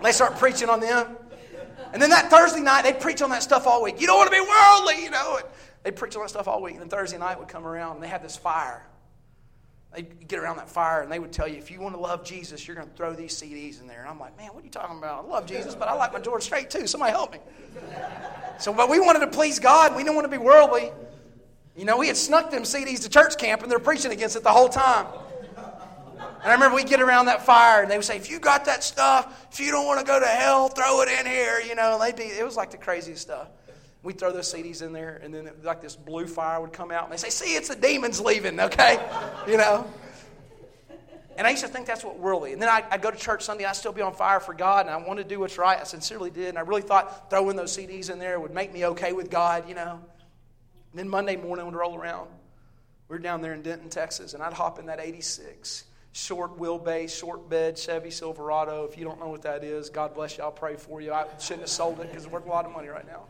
[0.02, 1.16] they start preaching on them.
[1.92, 4.00] And then that Thursday night, they'd preach on that stuff all week.
[4.00, 5.40] You don't want to be worldly, you know.
[5.82, 6.74] They'd preach on that stuff all week.
[6.74, 8.86] And then Thursday night would come around, and they had this fire.
[9.94, 12.24] They'd get around that fire, and they would tell you, if you want to love
[12.24, 14.00] Jesus, you're going to throw these CDs in there.
[14.00, 15.24] And I'm like, man, what are you talking about?
[15.24, 16.86] I love Jesus, but I like my George Strait too.
[16.86, 17.38] Somebody help me.
[18.60, 19.96] So, but we wanted to please God.
[19.96, 20.92] We didn't want to be worldly.
[21.76, 24.42] You know, we had snuck them CDs to church camp and they're preaching against it
[24.42, 25.06] the whole time.
[26.42, 28.64] And I remember we'd get around that fire and they would say, if you got
[28.66, 31.60] that stuff, if you don't want to go to hell, throw it in here.
[31.60, 33.48] You know, they'd be, it was like the craziest stuff.
[34.02, 36.90] We'd throw those CDs in there and then it, like this blue fire would come
[36.90, 38.98] out and they say, see, it's the demons leaving, okay?
[39.48, 39.86] You know?
[41.36, 42.52] And I used to think that's what worldly.
[42.52, 44.84] And then I, would go to church Sunday, I'd still be on fire for God,
[44.84, 45.78] and I wanted to do what's right.
[45.80, 46.50] I sincerely did.
[46.50, 49.66] And I really thought throwing those CDs in there would make me okay with God,
[49.66, 50.00] you know.
[50.92, 52.28] And then Monday morning would roll around.
[53.08, 57.16] We are down there in Denton, Texas, and I'd hop in that 86 short wheelbase,
[57.18, 58.84] short bed Chevy Silverado.
[58.84, 60.44] If you don't know what that is, God bless you.
[60.44, 61.12] I'll pray for you.
[61.12, 63.24] I shouldn't have sold it because it's worth a lot of money right now.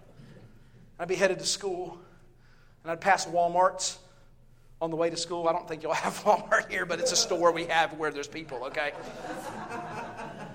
[1.00, 1.98] I'd be headed to school,
[2.82, 3.98] and I'd pass Walmart's
[4.82, 5.48] on the way to school.
[5.48, 8.28] I don't think you'll have Walmart here, but it's a store we have where there's
[8.28, 8.92] people, okay?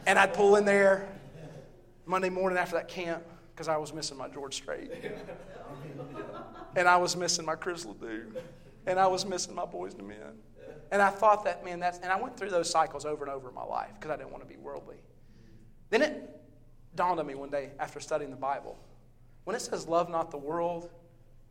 [0.05, 1.09] And I'd pull in there
[2.05, 3.23] Monday morning after that camp
[3.55, 4.91] because I was missing my George Strait.
[6.75, 8.31] And I was missing my Chris Ledoux.
[8.85, 10.17] And I was missing my boys and Men.
[10.91, 13.49] And I thought that, man, that's, and I went through those cycles over and over
[13.49, 14.97] in my life because I didn't want to be worldly.
[15.89, 16.39] Then it
[16.93, 18.77] dawned on me one day after studying the Bible.
[19.45, 20.89] When it says, love not the world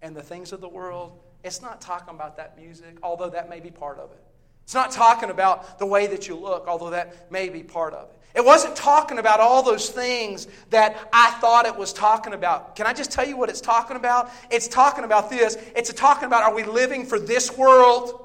[0.02, 3.60] and the things of the world, it's not talking about that music, although that may
[3.60, 4.22] be part of it.
[4.64, 8.08] It's not talking about the way that you look, although that may be part of
[8.08, 8.18] it.
[8.34, 12.74] It wasn't talking about all those things that I thought it was talking about.
[12.74, 14.30] Can I just tell you what it's talking about?
[14.50, 15.56] It's talking about this.
[15.76, 18.20] It's talking about are we living for this world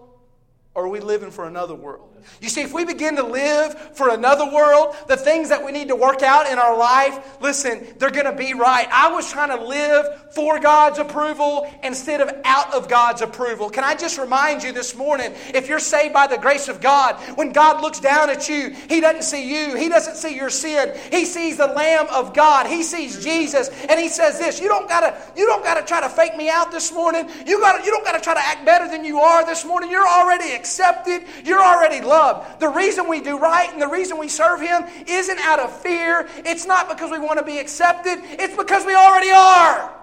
[0.73, 2.18] or are we living for another world?
[2.41, 5.89] You see, if we begin to live for another world, the things that we need
[5.89, 8.87] to work out in our life, listen, they're going to be right.
[8.91, 13.69] I was trying to live for God's approval instead of out of God's approval.
[13.69, 17.15] Can I just remind you this morning if you're saved by the grace of God,
[17.35, 20.95] when God looks down at you, He doesn't see you, He doesn't see your sin.
[21.11, 24.87] He sees the Lamb of God, He sees Jesus, and He says this you don't
[24.87, 27.29] gotta, you don't gotta try to fake me out this morning.
[27.45, 29.91] You, gotta, you don't gotta try to act better than you are this morning.
[29.91, 32.59] You're already accepted, you're already love.
[32.59, 36.27] The reason we do right and the reason we serve Him isn't out of fear.
[36.37, 39.95] It's not because we want to be accepted, it's because we already are.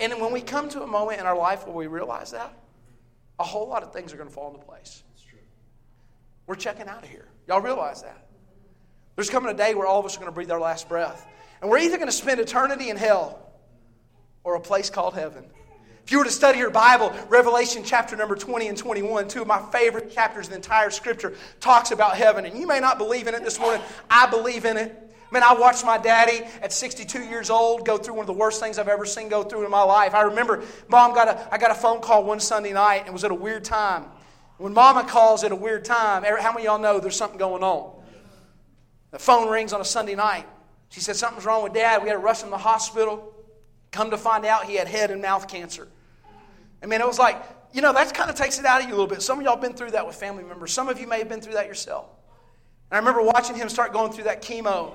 [0.00, 2.52] And when we come to a moment in our life where we realize that,
[3.38, 5.02] a whole lot of things are going to fall into place.
[6.46, 7.28] We're checking out of here.
[7.48, 8.26] Y'all realize that?
[9.16, 11.26] There's coming a day where all of us are going to breathe our last breath.
[11.60, 13.52] And we're either going to spend eternity in hell
[14.42, 15.46] or a place called heaven.
[16.04, 19.46] If you were to study your Bible, Revelation chapter number 20 and 21, two of
[19.46, 22.44] my favorite chapters in the entire scripture, talks about heaven.
[22.44, 23.80] And you may not believe in it this morning.
[24.10, 25.00] I believe in it.
[25.30, 28.60] Man, I watched my daddy at 62 years old go through one of the worst
[28.60, 30.14] things I've ever seen go through in my life.
[30.14, 33.24] I remember mom got a, I got a phone call one Sunday night and was
[33.24, 34.04] at a weird time.
[34.58, 37.62] When mama calls at a weird time, how many of y'all know there's something going
[37.62, 38.02] on?
[39.10, 40.46] The phone rings on a Sunday night.
[40.90, 42.02] She said, Something's wrong with dad.
[42.02, 43.34] We had to rush him to the hospital.
[43.90, 45.88] Come to find out he had head and mouth cancer.
[46.82, 48.94] I mean, it was like, you know, that kind of takes it out of you
[48.94, 49.22] a little bit.
[49.22, 50.72] Some of y'all been through that with family members.
[50.72, 52.06] Some of you may have been through that yourself.
[52.90, 54.94] And I remember watching him start going through that chemo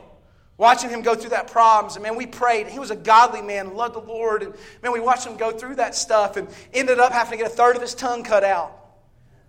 [0.59, 1.95] watching him go through that problems.
[1.95, 2.67] And man, we prayed.
[2.67, 4.43] He was a godly man, loved the Lord.
[4.43, 7.51] And man, we watched him go through that stuff and ended up having to get
[7.51, 8.75] a third of his tongue cut out.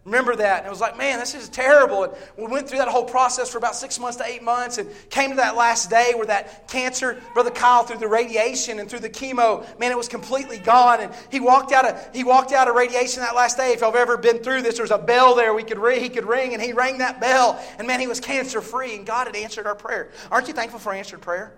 [0.06, 0.58] Remember that.
[0.58, 2.04] And it was like, man, this is terrible.
[2.04, 4.88] And we went through that whole process for about six months to eight months and
[5.10, 9.00] came to that last day where that cancer, Brother Kyle, through the radiation and through
[9.00, 11.00] the chemo, man, it was completely gone.
[11.00, 13.72] And he walked out of, he walked out of radiation that last day.
[13.72, 16.08] If have ever been through this, there was a bell there we could ring, he
[16.08, 17.62] could ring, and he rang that bell.
[17.78, 20.12] And man, he was cancer free, and God had answered our prayer.
[20.30, 21.52] Aren't you thankful for answered prayer?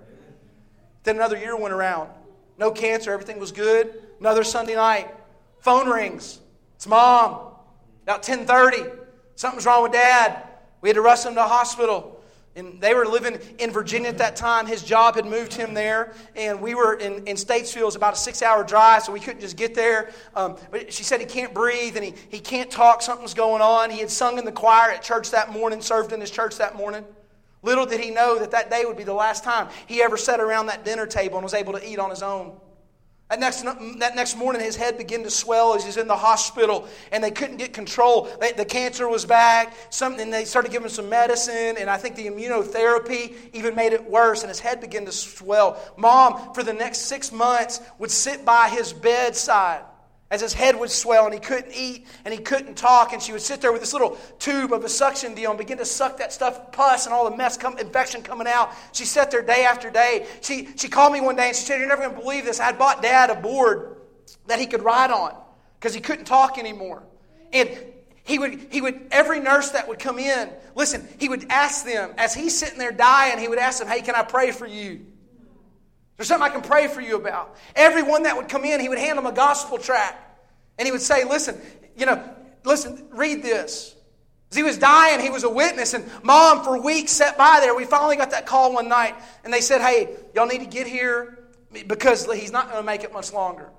[1.05, 2.11] Then another year went around.
[2.59, 4.03] No cancer, everything was good.
[4.19, 5.15] Another Sunday night,
[5.61, 6.41] phone rings.
[6.75, 7.52] It's mom.
[8.03, 8.91] About 10:30,
[9.37, 10.43] something's wrong with dad.
[10.81, 12.19] We had to rush him to the hospital.
[12.55, 14.67] And they were living in Virginia at that time.
[14.67, 16.13] His job had moved him there.
[16.37, 17.81] And we were in, in Statesville.
[17.81, 20.11] It was about a six hour drive, so we couldn't just get there.
[20.35, 23.01] Um, but she said he can't breathe and he, he can't talk.
[23.01, 23.91] Something's going on.
[23.91, 26.77] He had sung in the choir at church that morning, served in his church that
[26.77, 27.07] morning.
[27.63, 30.41] Little did he know that that day would be the last time he ever sat
[30.41, 32.61] around that dinner table and was able to eat on his own.
[33.33, 36.87] That next, that next morning, his head began to swell as he's in the hospital,
[37.11, 38.29] and they couldn't get control.
[38.39, 39.75] They, the cancer was back.
[39.89, 44.05] Something, they started giving him some medicine, and I think the immunotherapy even made it
[44.05, 45.81] worse, and his head began to swell.
[45.97, 49.81] Mom, for the next six months, would sit by his bedside
[50.33, 53.13] as his head would swell and he couldn't eat and he couldn't talk.
[53.13, 55.77] And she would sit there with this little tube of a suction deal and begin
[55.77, 58.73] to suck that stuff, pus and all the mess, come, infection coming out.
[58.93, 60.27] She sat there day after day.
[60.41, 62.61] She, she called me one day and she said, You're never going to believe this.
[62.61, 64.01] I bought dad a board
[64.47, 65.37] that he could ride on
[65.79, 67.03] because he couldn't talk anymore.
[67.53, 67.69] And
[68.25, 72.15] he would, he would, every nurse that would come in, listen, he would ask them,
[72.17, 75.05] as he's sitting there dying, he would ask them, Hey, can I pray for you?
[76.17, 77.57] There's something I can pray for you about.
[77.75, 80.19] Everyone that would come in, he would hand them a gospel tract.
[80.79, 81.61] And he would say, Listen,
[81.97, 82.23] you know,
[82.65, 83.95] listen, read this.
[84.51, 87.75] As he was dying, he was a witness, and mom for weeks sat by there.
[87.75, 90.87] We finally got that call one night, and they said, Hey, y'all need to get
[90.87, 91.39] here
[91.87, 93.71] because he's not going to make it much longer.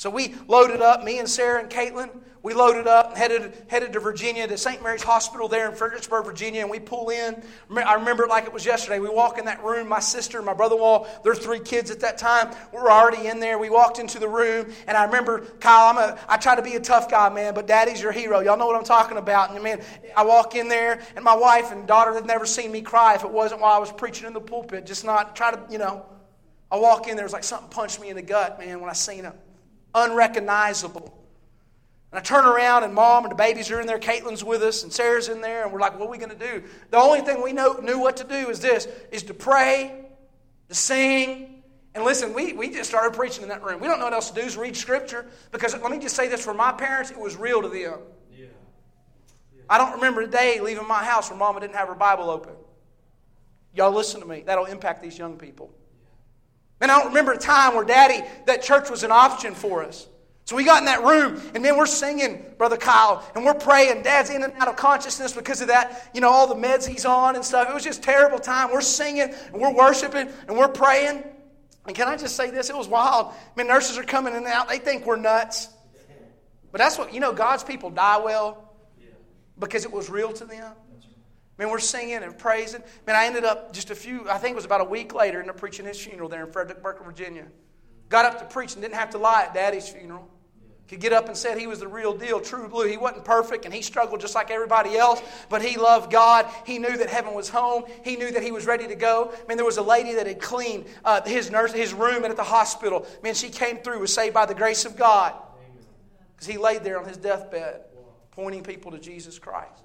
[0.00, 2.08] So we loaded up, me and Sarah and Caitlin,
[2.42, 4.82] we loaded up and headed, headed to Virginia, to St.
[4.82, 7.42] Mary's Hospital there in Fredericksburg, Virginia, and we pull in.
[7.76, 8.98] I remember it like it was yesterday.
[8.98, 12.00] We walk in that room, my sister, my brother in law, their three kids at
[12.00, 13.58] that time We were already in there.
[13.58, 16.76] We walked into the room, and I remember, Kyle, I'm a, I try to be
[16.76, 18.40] a tough guy, man, but daddy's your hero.
[18.40, 19.50] Y'all know what I'm talking about.
[19.50, 19.82] And man,
[20.16, 23.24] I walk in there, and my wife and daughter had never seen me cry if
[23.24, 26.06] it wasn't while I was preaching in the pulpit, just not try to, you know.
[26.72, 28.94] I walk in there, it's like something punched me in the gut, man, when I
[28.94, 29.34] seen him
[29.94, 31.16] unrecognizable.
[32.12, 33.98] And I turn around, and mom and the babies are in there.
[33.98, 36.36] Caitlin's with us, and Sarah's in there, and we're like, what are we going to
[36.36, 36.62] do?
[36.90, 40.06] The only thing we know, knew what to do is this, is to pray,
[40.68, 41.62] to sing,
[41.94, 43.80] and listen, we, we just started preaching in that room.
[43.80, 46.28] We don't know what else to do is read Scripture, because let me just say
[46.28, 47.78] this, for my parents, it was real to them.
[47.78, 47.96] Yeah.
[48.36, 48.46] Yeah.
[49.68, 52.52] I don't remember a day leaving my house where mama didn't have her Bible open.
[53.74, 54.42] Y'all listen to me.
[54.44, 55.72] That'll impact these young people.
[56.80, 60.06] And I don't remember a time where daddy, that church was an option for us.
[60.46, 64.02] So we got in that room, and then we're singing, Brother Kyle, and we're praying.
[64.02, 67.04] Dad's in and out of consciousness because of that, you know, all the meds he's
[67.04, 67.68] on and stuff.
[67.68, 68.72] It was just terrible time.
[68.72, 71.22] We're singing, and we're worshiping, and we're praying.
[71.86, 72.68] And can I just say this?
[72.68, 73.28] It was wild.
[73.28, 74.68] I mean, nurses are coming in and out.
[74.68, 75.68] They think we're nuts.
[76.72, 78.72] But that's what, you know, God's people die well
[79.58, 80.72] because it was real to them.
[81.60, 82.82] Man, we're singing and praising.
[83.06, 85.40] Man, I ended up just a few, I think it was about a week later,
[85.40, 87.44] ended up preaching his funeral there in Fredericksburg, Virginia.
[88.08, 90.26] Got up to preach and didn't have to lie at Daddy's funeral.
[90.88, 92.86] Could get up and said he was the real deal, true blue.
[92.86, 95.20] He wasn't perfect and he struggled just like everybody else,
[95.50, 96.46] but he loved God.
[96.64, 97.84] He knew that heaven was home.
[98.04, 99.30] He knew that he was ready to go.
[99.30, 102.34] I mean, there was a lady that had cleaned uh, his nurse, his room at
[102.36, 103.06] the hospital.
[103.22, 105.34] Man, she came through, was saved by the grace of God
[106.34, 107.82] because he laid there on his deathbed,
[108.30, 109.84] pointing people to Jesus Christ.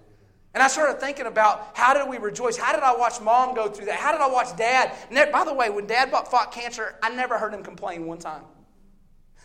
[0.55, 2.55] And I started thinking about how did we rejoice?
[2.55, 3.99] How did I watch mom go through that?
[3.99, 4.93] How did I watch dad?
[5.33, 8.43] By the way, when dad fought cancer, I never heard him complain one time.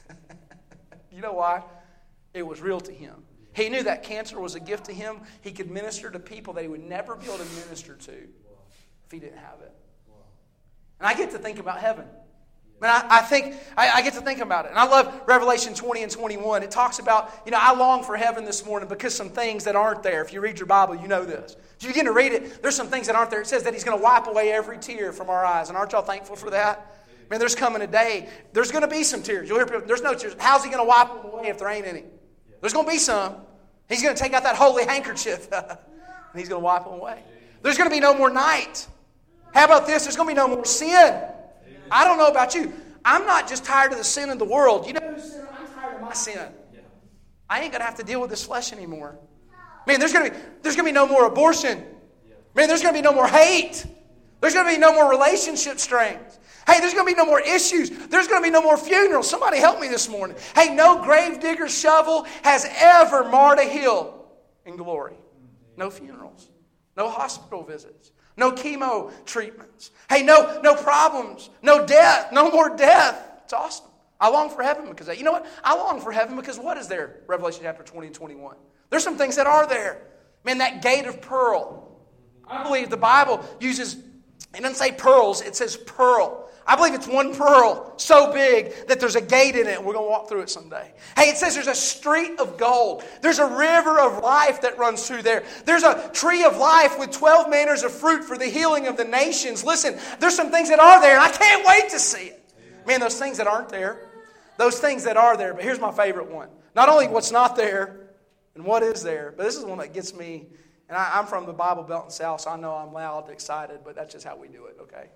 [1.11, 1.65] you know why?
[2.33, 3.25] It was real to him.
[3.53, 5.23] He knew that cancer was a gift to him.
[5.41, 9.11] He could minister to people that he would never be able to minister to if
[9.11, 9.75] he didn't have it.
[11.01, 12.05] And I get to think about heaven.
[12.81, 14.71] Man, I, I think, I, I, get to think about it.
[14.71, 16.63] And I love Revelation 20 and 21.
[16.63, 19.77] It talks about, you know, I long for heaven this morning because some things that
[19.77, 20.25] aren't there.
[20.25, 21.57] If you read your Bible, you know this.
[21.77, 23.43] If you begin to read it, there's some things that aren't there.
[23.43, 25.69] It says that He's going to wipe away every tear from our eyes.
[25.69, 26.97] And aren't y'all thankful for that?
[27.29, 29.49] Man, there's coming a day, there's going to be some tears.
[29.49, 30.35] You'll hear people, there's no tears.
[30.39, 32.05] How's He going to wipe them away if there ain't any?
[32.63, 33.37] There's going to be some.
[33.91, 35.79] He's going to take out that holy handkerchief and
[36.35, 37.23] He's going to wipe them away.
[37.63, 38.89] There's going to be no more night.
[39.53, 40.05] How about this?
[40.05, 41.23] There's going to be no more sin.
[41.91, 42.73] I don't know about you.
[43.05, 44.87] I'm not just tired of the sin of the world.
[44.87, 46.53] You know I'm tired of my sin.
[47.49, 49.19] I ain't going to have to deal with this flesh anymore.
[49.87, 51.85] Man, there's going to be, there's going to be no more abortion.
[52.55, 53.85] Man, there's going to be no more hate.
[54.41, 56.39] There's going to be no more relationship strains.
[56.67, 57.91] Hey, there's going to be no more issues.
[57.91, 59.29] There's going to be no more funerals.
[59.29, 60.37] Somebody help me this morning.
[60.55, 64.27] Hey, no grave digger shovel has ever marred a hill
[64.65, 65.17] in glory.
[65.77, 66.51] No funerals.
[66.97, 68.13] No hospital visits.
[68.41, 69.91] No chemo treatments.
[70.09, 71.51] Hey, no, no problems.
[71.61, 72.33] No death.
[72.33, 73.23] No more death.
[73.45, 73.85] It's awesome.
[74.19, 75.19] I long for heaven because that.
[75.19, 75.47] You know what?
[75.63, 77.21] I long for heaven because what is there?
[77.27, 78.57] Revelation chapter 20 and 21.
[78.89, 80.01] There's some things that are there.
[80.43, 82.01] Man, that gate of pearl.
[82.49, 83.97] I believe the Bible uses,
[84.55, 86.50] it doesn't say pearls, it says pearl.
[86.67, 89.79] I believe it's one pearl so big that there's a gate in it.
[89.83, 90.93] We're going to walk through it someday.
[91.17, 93.03] Hey, it says there's a street of gold.
[93.23, 95.43] There's a river of life that runs through there.
[95.65, 99.05] There's a tree of life with 12 manners of fruit for the healing of the
[99.05, 99.65] nations.
[99.65, 102.53] Listen, there's some things that are there, and I can't wait to see it.
[102.87, 104.11] Man, those things that aren't there,
[104.57, 105.55] those things that are there.
[105.55, 106.49] But here's my favorite one.
[106.75, 108.01] Not only what's not there
[108.55, 110.47] and what is there, but this is one that gets me.
[110.89, 113.81] And I, am from the Bible Belt and South, so I know I'm loud, excited,
[113.85, 115.09] but that's just how we do it, okay?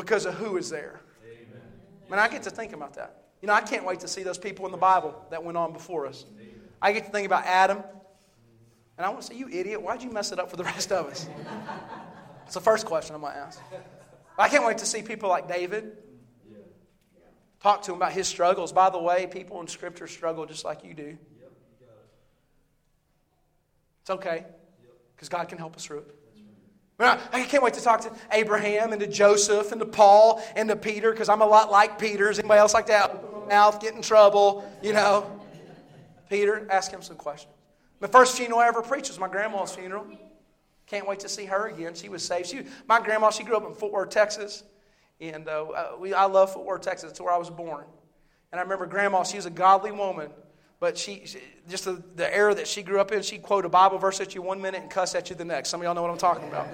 [0.00, 1.00] Because of who is there.
[1.24, 1.62] Amen.
[2.08, 3.24] Man, I get to think about that.
[3.42, 5.72] You know, I can't wait to see those people in the Bible that went on
[5.72, 6.24] before us.
[6.34, 6.48] Amen.
[6.82, 7.82] I get to think about Adam,
[8.96, 10.92] and I want to say, you idiot, why'd you mess it up for the rest
[10.92, 11.28] of us?
[12.44, 13.60] It's the first question I'm going to ask.
[14.38, 15.96] I can't wait to see people like David.
[17.62, 18.72] Talk to him about his struggles.
[18.72, 21.18] By the way, people in Scripture struggle just like you do.
[24.00, 24.46] It's okay,
[25.14, 26.19] because God can help us through it.
[27.00, 30.76] I can't wait to talk to Abraham and to Joseph and to Paul and to
[30.76, 32.30] Peter because I'm a lot like Peter.
[32.30, 33.48] Is anybody else like that?
[33.48, 35.40] Mouth, get in trouble, you know.
[36.28, 37.52] Peter, ask him some questions.
[38.00, 40.06] The first funeral I ever preached was my grandma's funeral.
[40.86, 41.94] Can't wait to see her again.
[41.94, 42.48] She was saved.
[42.48, 44.64] She, my grandma, she grew up in Fort Worth, Texas.
[45.20, 47.10] And uh, we, I love Fort Worth, Texas.
[47.10, 47.84] It's where I was born.
[48.52, 50.30] And I remember grandma, she was a godly woman.
[50.80, 53.68] But she, she just the, the, era that she grew up in, she'd quote a
[53.68, 55.68] Bible verse at you one minute and cuss at you the next.
[55.68, 56.66] Some of y'all know what I'm talking about.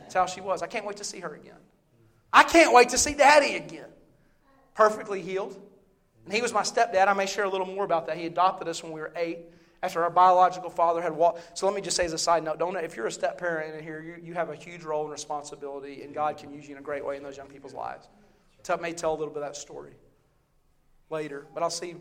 [0.00, 0.62] That's how she was.
[0.62, 1.56] I can't wait to see her again.
[2.32, 3.88] I can't wait to see Daddy again.
[4.74, 5.60] Perfectly healed.
[6.24, 7.08] And he was my stepdad.
[7.08, 8.16] I may share a little more about that.
[8.16, 9.40] He adopted us when we were eight
[9.82, 11.58] after our biological father had walked.
[11.58, 13.74] So let me just say as a side note, don't if you're a step parent
[13.74, 16.76] in here, you, you have a huge role and responsibility, and God can use you
[16.76, 18.06] in a great way in those young people's lives.
[18.62, 19.94] Tell, may tell a little bit of that story
[21.10, 21.96] later, but I'll see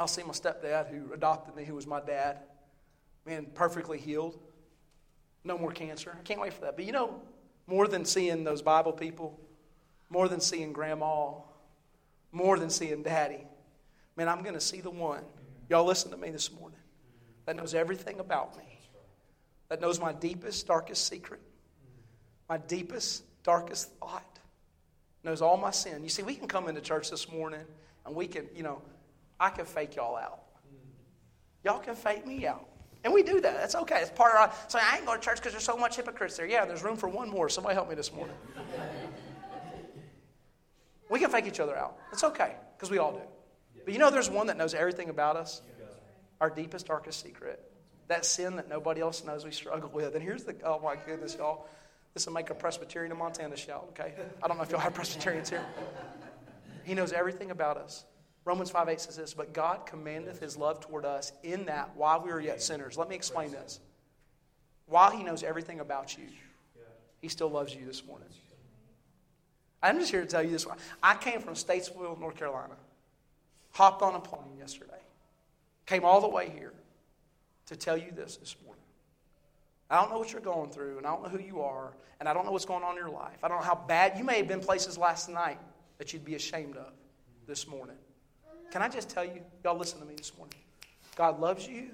[0.00, 2.38] I'll see my stepdad who adopted me, who was my dad.
[3.26, 4.38] Man, perfectly healed.
[5.44, 6.16] No more cancer.
[6.18, 6.74] I can't wait for that.
[6.74, 7.20] But you know,
[7.66, 9.38] more than seeing those Bible people,
[10.08, 11.32] more than seeing grandma,
[12.32, 13.46] more than seeing daddy,
[14.16, 15.22] man, I'm going to see the one.
[15.68, 16.80] Y'all listen to me this morning
[17.44, 18.78] that knows everything about me,
[19.68, 21.40] that knows my deepest, darkest secret,
[22.48, 24.38] my deepest, darkest thought,
[25.24, 26.02] knows all my sin.
[26.02, 27.66] You see, we can come into church this morning
[28.06, 28.80] and we can, you know,
[29.40, 30.42] I can fake y'all out.
[31.64, 32.66] Y'all can fake me out.
[33.02, 33.54] And we do that.
[33.54, 34.00] That's okay.
[34.02, 34.52] It's part of our.
[34.68, 36.46] So I ain't going to church because there's so much hypocrites there.
[36.46, 37.48] Yeah, there's room for one more.
[37.48, 38.36] Somebody help me this morning.
[41.08, 41.96] we can fake each other out.
[42.12, 43.22] It's okay because we all do.
[43.84, 45.62] But you know, there's one that knows everything about us.
[46.40, 47.62] Our deepest, darkest secret.
[48.08, 50.14] That sin that nobody else knows we struggle with.
[50.14, 50.54] And here's the.
[50.64, 51.66] Oh my goodness, y'all.
[52.12, 53.86] This will make a Presbyterian in Montana shout.
[53.90, 54.12] Okay.
[54.42, 55.64] I don't know if y'all have Presbyterians here.
[56.84, 58.04] He knows everything about us.
[58.50, 62.20] Romans 5 8 says this, but God commandeth his love toward us in that while
[62.20, 62.98] we were yet sinners.
[62.98, 63.78] Let me explain this.
[64.86, 66.24] While he knows everything about you,
[67.20, 68.26] he still loves you this morning.
[69.80, 70.66] I'm just here to tell you this.
[71.00, 72.74] I came from Statesville, North Carolina,
[73.70, 75.00] hopped on a plane yesterday,
[75.86, 76.72] came all the way here
[77.66, 78.82] to tell you this this morning.
[79.88, 82.28] I don't know what you're going through, and I don't know who you are, and
[82.28, 83.38] I don't know what's going on in your life.
[83.44, 85.60] I don't know how bad you may have been places last night
[85.98, 86.92] that you'd be ashamed of
[87.46, 87.94] this morning.
[88.70, 90.54] Can I just tell you, y'all listen to me this morning.
[91.16, 91.90] God loves you.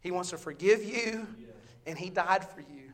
[0.00, 1.26] He wants to forgive you,
[1.86, 2.84] and He died for you.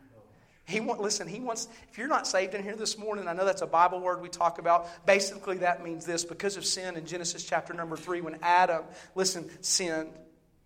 [0.71, 3.45] He want, listen, he wants, if you're not saved in here this morning, I know
[3.45, 5.05] that's a Bible word we talk about.
[5.05, 8.85] Basically, that means this because of sin in Genesis chapter number three, when Adam,
[9.17, 10.11] listen, sinned,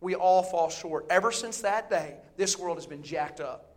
[0.02, 1.06] we all fall short.
[1.08, 3.73] Ever since that day, this world has been jacked up.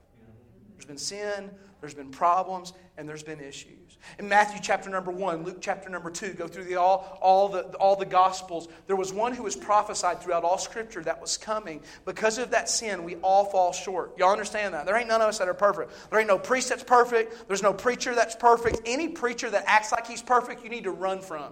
[0.77, 1.49] There's been sin,
[1.81, 3.97] there's been problems, and there's been issues.
[4.19, 7.63] In Matthew chapter number one, Luke chapter number two, go through the, all, all, the,
[7.77, 8.67] all the Gospels.
[8.85, 11.81] There was one who was prophesied throughout all Scripture that was coming.
[12.05, 14.15] Because of that sin, we all fall short.
[14.19, 14.85] Y'all understand that?
[14.85, 15.91] There ain't none of us that are perfect.
[16.11, 17.47] There ain't no priest that's perfect.
[17.47, 18.81] There's no preacher that's perfect.
[18.85, 21.51] Any preacher that acts like he's perfect, you need to run from.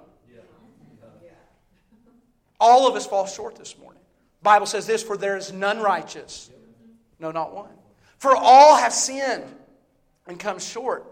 [2.60, 4.02] All of us fall short this morning.
[4.44, 6.52] Bible says this, for there is none righteous.
[7.20, 7.70] No, not one.
[8.26, 9.44] For all have sinned
[10.26, 11.06] and come short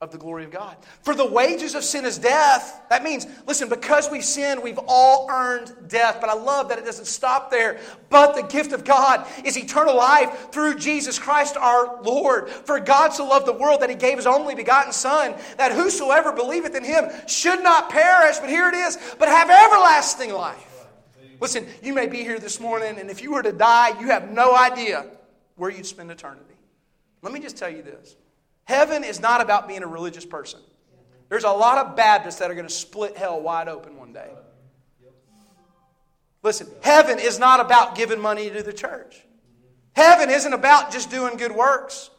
[0.00, 0.78] of the glory of God.
[1.02, 2.80] For the wages of sin is death.
[2.88, 6.16] That means, listen, because we've sinned, we've all earned death.
[6.22, 7.78] But I love that it doesn't stop there.
[8.08, 12.48] But the gift of God is eternal life through Jesus Christ our Lord.
[12.48, 16.32] For God so loved the world that he gave his only begotten Son, that whosoever
[16.32, 20.86] believeth in him should not perish, but here it is, but have everlasting life.
[21.42, 24.30] Listen, you may be here this morning, and if you were to die, you have
[24.30, 25.04] no idea
[25.58, 26.54] where you'd spend eternity.
[27.20, 28.16] Let me just tell you this
[28.64, 30.60] heaven is not about being a religious person.
[31.28, 34.30] There's a lot of Baptists that are going to split hell wide open one day.
[36.42, 39.24] Listen, heaven is not about giving money to the church.
[39.94, 42.10] Heaven isn't about just doing good works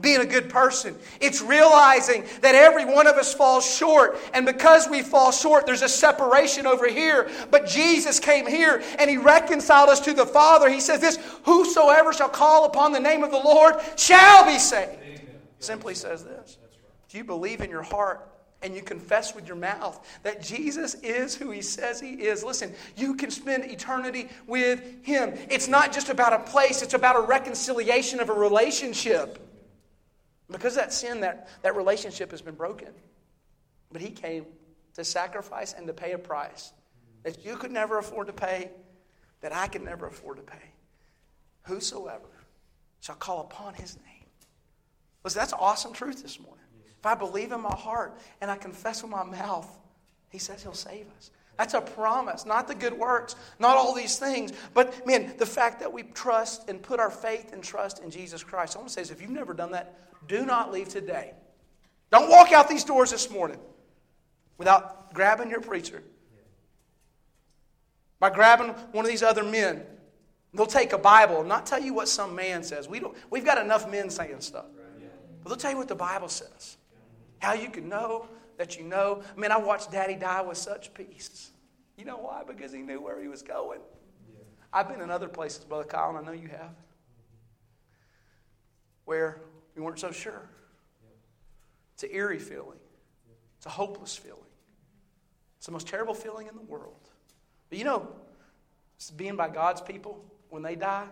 [0.00, 0.96] being a good person.
[1.20, 4.16] It's realizing that every one of us falls short.
[4.32, 7.28] And because we fall short, there's a separation over here.
[7.50, 10.70] But Jesus came here and he reconciled us to the Father.
[10.70, 14.92] He says this Whosoever shall call upon the name of the Lord shall be saved.
[15.02, 15.20] Amen.
[15.58, 16.58] Simply says this.
[17.08, 18.28] Do you believe in your heart
[18.62, 22.72] and you confess with your mouth that Jesus is who he says he is, listen,
[22.96, 25.34] you can spend eternity with him.
[25.48, 29.49] It's not just about a place, it's about a reconciliation of a relationship.
[30.50, 32.88] Because that sin, that, that relationship has been broken.
[33.92, 34.46] But he came
[34.94, 36.72] to sacrifice and to pay a price
[37.22, 38.70] that you could never afford to pay,
[39.40, 40.72] that I could never afford to pay.
[41.64, 42.28] Whosoever
[43.00, 44.26] shall call upon his name.
[45.22, 46.64] Listen, that's awesome truth this morning.
[46.98, 49.68] If I believe in my heart and I confess with my mouth,
[50.28, 51.30] he says he'll save us.
[51.58, 54.52] That's a promise, not the good works, not all these things.
[54.72, 58.42] But man, the fact that we trust and put our faith and trust in Jesus
[58.42, 58.72] Christ.
[58.72, 61.34] Someone says, if you've never done that, do not leave today.
[62.10, 63.58] Don't walk out these doors this morning
[64.58, 66.02] without grabbing your preacher.
[68.18, 69.82] By grabbing one of these other men.
[70.52, 72.88] They'll take a Bible and not tell you what some man says.
[72.88, 74.66] We don't, we've got enough men saying stuff.
[75.42, 76.76] But they'll tell you what the Bible says.
[77.38, 78.26] How you can know
[78.60, 79.22] that you know.
[79.34, 81.50] I mean, I watched Daddy die with such peace.
[81.96, 82.42] You know why?
[82.46, 83.80] Because he knew where he was going.
[84.30, 84.40] Yeah.
[84.70, 86.74] I've been in other places, Brother Kyle, and I know you have,
[89.06, 89.40] where
[89.74, 90.46] we weren't so sure.
[91.94, 92.76] It's an eerie feeling,
[93.56, 94.40] it's a hopeless feeling.
[95.56, 97.08] It's the most terrible feeling in the world.
[97.70, 98.10] But you know,
[99.16, 101.06] being by God's people, when they die,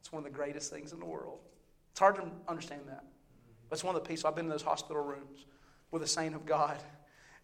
[0.00, 1.38] it's one of the greatest things in the world.
[1.92, 3.04] It's hard to understand that.
[3.70, 4.28] But it's one of the peaceful.
[4.28, 5.46] I've been in those hospital rooms
[5.94, 6.76] with a saint of God.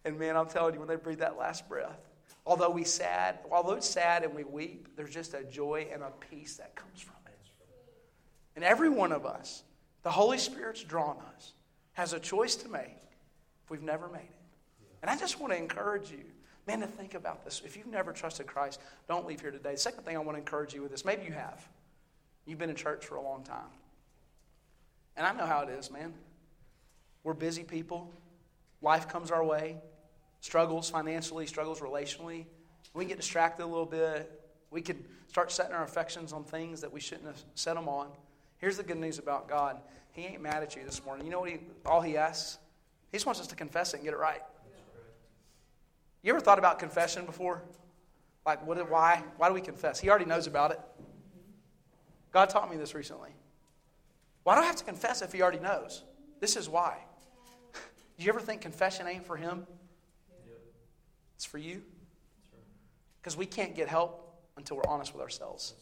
[0.03, 1.97] And man, I'm telling you, when they breathe that last breath,
[2.45, 6.11] although we sad, although it's sad and we weep, there's just a joy and a
[6.29, 7.39] peace that comes from it.
[8.57, 9.63] And every one of us,
[10.03, 11.53] the Holy Spirit's drawn us,
[11.93, 12.97] has a choice to make
[13.63, 14.87] if we've never made it.
[15.01, 16.25] And I just want to encourage you,
[16.67, 17.61] man, to think about this.
[17.65, 19.71] If you've never trusted Christ, don't leave here today.
[19.71, 21.65] The second thing I want to encourage you with this, maybe you have.
[22.45, 23.71] You've been in church for a long time.
[25.15, 26.13] And I know how it is, man.
[27.23, 28.11] We're busy people.
[28.81, 29.77] Life comes our way,
[30.39, 32.45] struggles financially, struggles relationally.
[32.93, 34.29] We get distracted a little bit.
[34.69, 38.09] We can start setting our affections on things that we shouldn't have set them on.
[38.57, 39.79] Here's the good news about God
[40.13, 41.25] He ain't mad at you this morning.
[41.25, 42.57] You know what he, all He asks?
[43.11, 44.41] He just wants us to confess it and get it right.
[46.23, 47.63] You ever thought about confession before?
[48.45, 49.23] Like, what, why?
[49.37, 49.99] Why do we confess?
[49.99, 50.79] He already knows about it.
[52.31, 53.31] God taught me this recently.
[54.43, 56.03] Why do I have to confess if He already knows?
[56.39, 56.97] This is why.
[58.21, 59.65] Do you ever think confession ain't for him?
[61.37, 61.81] It's for you.
[63.19, 65.73] Because we can't get help until we're honest with ourselves.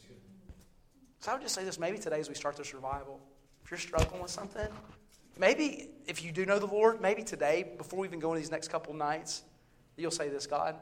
[1.19, 3.19] So I would just say this maybe today as we start this revival,
[3.65, 4.69] if you're struggling with something,
[5.37, 8.51] maybe if you do know the Lord, maybe today, before we even go into these
[8.51, 9.43] next couple nights,
[9.97, 10.77] you'll say this God,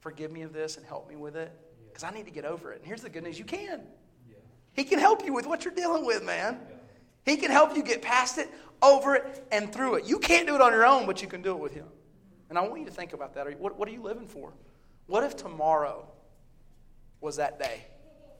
[0.00, 1.50] forgive me of this and help me with it.
[1.88, 2.80] Because I need to get over it.
[2.80, 3.84] And here's the good news you can.
[4.74, 6.60] He can help you with what you're dealing with, man.
[7.24, 8.48] He can help you get past it
[8.82, 10.06] over it, and through it.
[10.06, 11.86] You can't do it on your own, but you can do it with Him.
[12.48, 13.58] And I want you to think about that.
[13.58, 14.52] What, what are you living for?
[15.06, 16.08] What if tomorrow
[17.20, 17.86] was that day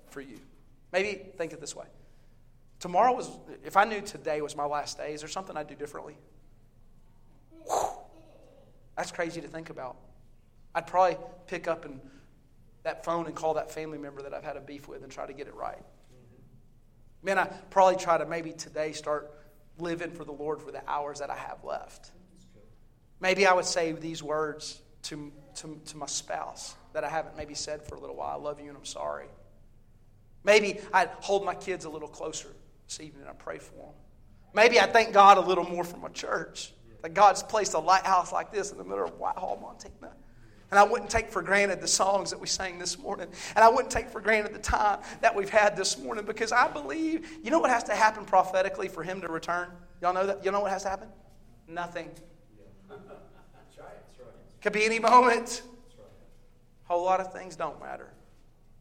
[0.08, 0.38] for you?
[0.92, 1.86] Maybe think it this way.
[2.78, 3.30] Tomorrow was,
[3.64, 6.16] if I knew today was my last day, is there something I'd do differently?
[7.66, 7.90] Whew.
[8.96, 9.96] That's crazy to think about.
[10.74, 12.00] I'd probably pick up and
[12.82, 15.26] that phone and call that family member that I've had a beef with and try
[15.26, 15.82] to get it right.
[17.22, 19.30] Man, I probably try to maybe today start
[19.78, 22.10] living for the Lord for the hours that I have left.
[23.20, 27.54] Maybe I would say these words to, to, to my spouse that I haven't maybe
[27.54, 29.26] said for a little while I love you and I'm sorry.
[30.44, 32.48] Maybe I'd hold my kids a little closer
[32.86, 33.94] this evening and I pray for them.
[34.54, 36.72] Maybe I thank God a little more for my church.
[37.02, 40.14] That God's placed a lighthouse like this in the middle of Whitehall, Montana.
[40.70, 43.26] And I wouldn't take for granted the songs that we sang this morning.
[43.56, 46.68] And I wouldn't take for granted the time that we've had this morning because I
[46.68, 49.68] believe, you know what has to happen prophetically for him to return?
[50.00, 50.44] Y'all know that?
[50.44, 51.08] You know what has to happen?
[51.66, 52.10] Nothing.
[54.62, 55.62] Could be any moment.
[56.84, 58.08] A whole lot of things don't matter,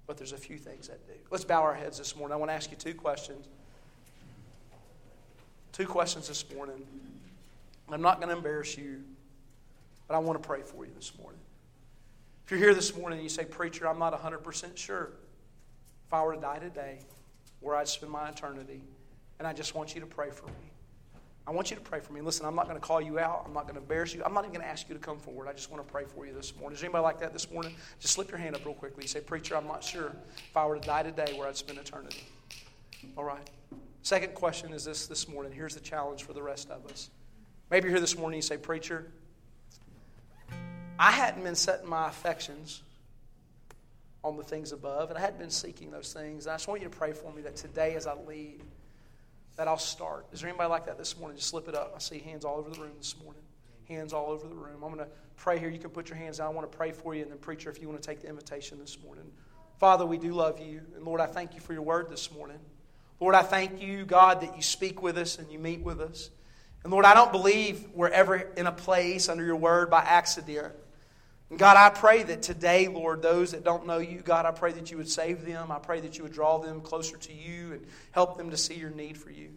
[0.07, 1.13] but there's a few things that do.
[1.31, 2.33] Let's bow our heads this morning.
[2.33, 3.47] I want to ask you two questions.
[5.71, 6.85] Two questions this morning.
[7.91, 9.03] I'm not going to embarrass you,
[10.07, 11.39] but I want to pray for you this morning.
[12.49, 15.11] If you're here this morning and you say, Preacher, I'm not 100% sure
[16.07, 16.97] if I were to die today,
[17.59, 18.81] where I'd spend my eternity,
[19.37, 20.71] and I just want you to pray for me.
[21.45, 22.21] I want you to pray for me.
[22.21, 23.43] Listen, I'm not going to call you out.
[23.45, 24.23] I'm not going to embarrass you.
[24.25, 25.47] I'm not even going to ask you to come forward.
[25.47, 26.75] I just want to pray for you this morning.
[26.75, 27.75] Is anybody like that this morning?
[27.99, 29.03] Just slip your hand up real quickly.
[29.03, 31.77] You say, Preacher, I'm not sure if I were to die today, where I'd spend
[31.77, 32.23] eternity.
[33.15, 33.47] All right.
[34.01, 35.51] Second question is this this morning.
[35.51, 37.11] Here's the challenge for the rest of us.
[37.69, 39.11] Maybe you're here this morning and you say, Preacher,
[40.99, 42.83] I hadn't been setting my affections
[44.21, 46.45] on the things above, and I hadn't been seeking those things.
[46.45, 48.61] And I just want you to pray for me that today, as I leave,
[49.55, 50.27] that I'll start.
[50.33, 51.37] Is there anybody like that this morning?
[51.37, 51.93] Just slip it up.
[51.95, 53.41] I see hands all over the room this morning.
[53.87, 54.83] Hands all over the room.
[54.83, 55.69] I'm going to pray here.
[55.69, 56.47] You can put your hands down.
[56.47, 58.27] I want to pray for you, and then, preacher, if you want to take the
[58.27, 59.31] invitation this morning.
[59.79, 60.81] Father, we do love you.
[60.97, 62.59] And Lord, I thank you for your word this morning.
[63.21, 66.29] Lord, I thank you, God, that you speak with us and you meet with us.
[66.83, 70.73] And Lord, I don't believe we're ever in a place under your word by accident.
[71.57, 74.91] God, I pray that today, Lord, those that don't know you, God, I pray that
[74.91, 75.71] you would save them.
[75.71, 78.75] I pray that you would draw them closer to you and help them to see
[78.75, 79.49] your need for you.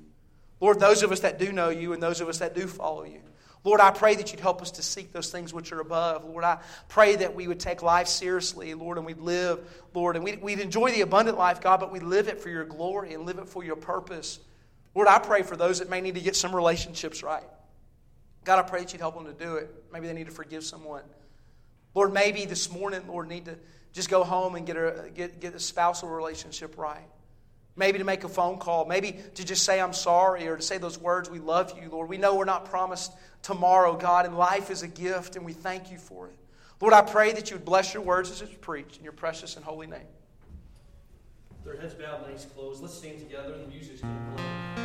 [0.59, 3.05] Lord, those of us that do know you and those of us that do follow
[3.05, 3.20] you,
[3.64, 6.24] Lord, I pray that you'd help us to seek those things which are above.
[6.24, 9.61] Lord, I pray that we would take life seriously, Lord, and we'd live,
[9.95, 12.64] Lord, and we'd, we'd enjoy the abundant life, God, but we live it for your
[12.64, 14.40] glory and live it for your purpose.
[14.95, 17.45] Lord, I pray for those that may need to get some relationships right.
[18.45, 19.70] God, I pray that you'd help them to do it.
[19.93, 21.03] Maybe they need to forgive someone.
[21.95, 23.57] Lord, maybe this morning, Lord, need to
[23.93, 27.09] just go home and get a, get, get a spousal relationship right.
[27.76, 28.84] Maybe to make a phone call.
[28.86, 32.09] Maybe to just say, I'm sorry, or to say those words, we love you, Lord.
[32.09, 33.12] We know we're not promised
[33.43, 36.38] tomorrow, God, and life is a gift, and we thank you for it.
[36.80, 39.57] Lord, I pray that you would bless your words as it's preached in your precious
[39.57, 40.01] and holy name.
[41.64, 42.82] Their heads bowed, eyes closed.
[42.82, 44.81] Let's stand together, and the music's going to play.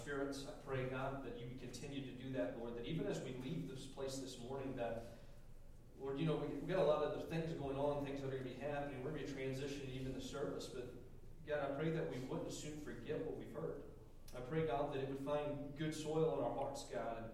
[0.00, 0.44] Spirits.
[0.48, 3.36] I pray, God, that you would continue to do that, Lord, that even as we
[3.44, 5.20] leave this place this morning, that,
[6.00, 8.38] Lord, you know, we, we got a lot of things going on, things that are
[8.38, 9.04] going to be happening.
[9.04, 10.92] We're going to be transitioning even the service, but
[11.46, 13.84] God, I pray that we wouldn't soon forget what we've heard.
[14.34, 15.46] I pray, God, that it would find
[15.78, 17.26] good soil in our hearts, God, and,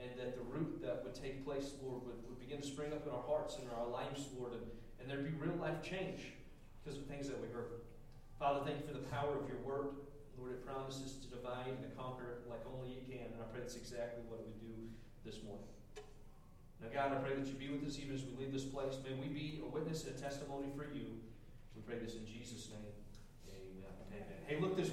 [0.00, 3.06] and that the root that would take place, Lord, would, would begin to spring up
[3.06, 4.64] in our hearts and in our lives, Lord, and,
[4.98, 6.32] and there'd be real life change
[6.80, 7.84] because of things that we heard.
[8.38, 10.00] Father, thank you for the power of your word.
[10.40, 13.60] Lord, it promises to divide and to conquer like only you can, and I pray
[13.60, 14.72] that's exactly what we do
[15.24, 15.68] this morning.
[16.80, 18.96] Now, God, I pray that you be with us even as we leave this place.
[19.04, 21.20] May we be a witness and a testimony for you.
[21.76, 22.96] We pray this in Jesus' name.
[23.52, 23.92] Amen.
[24.08, 24.40] Amen.
[24.48, 24.88] Hey, look this way.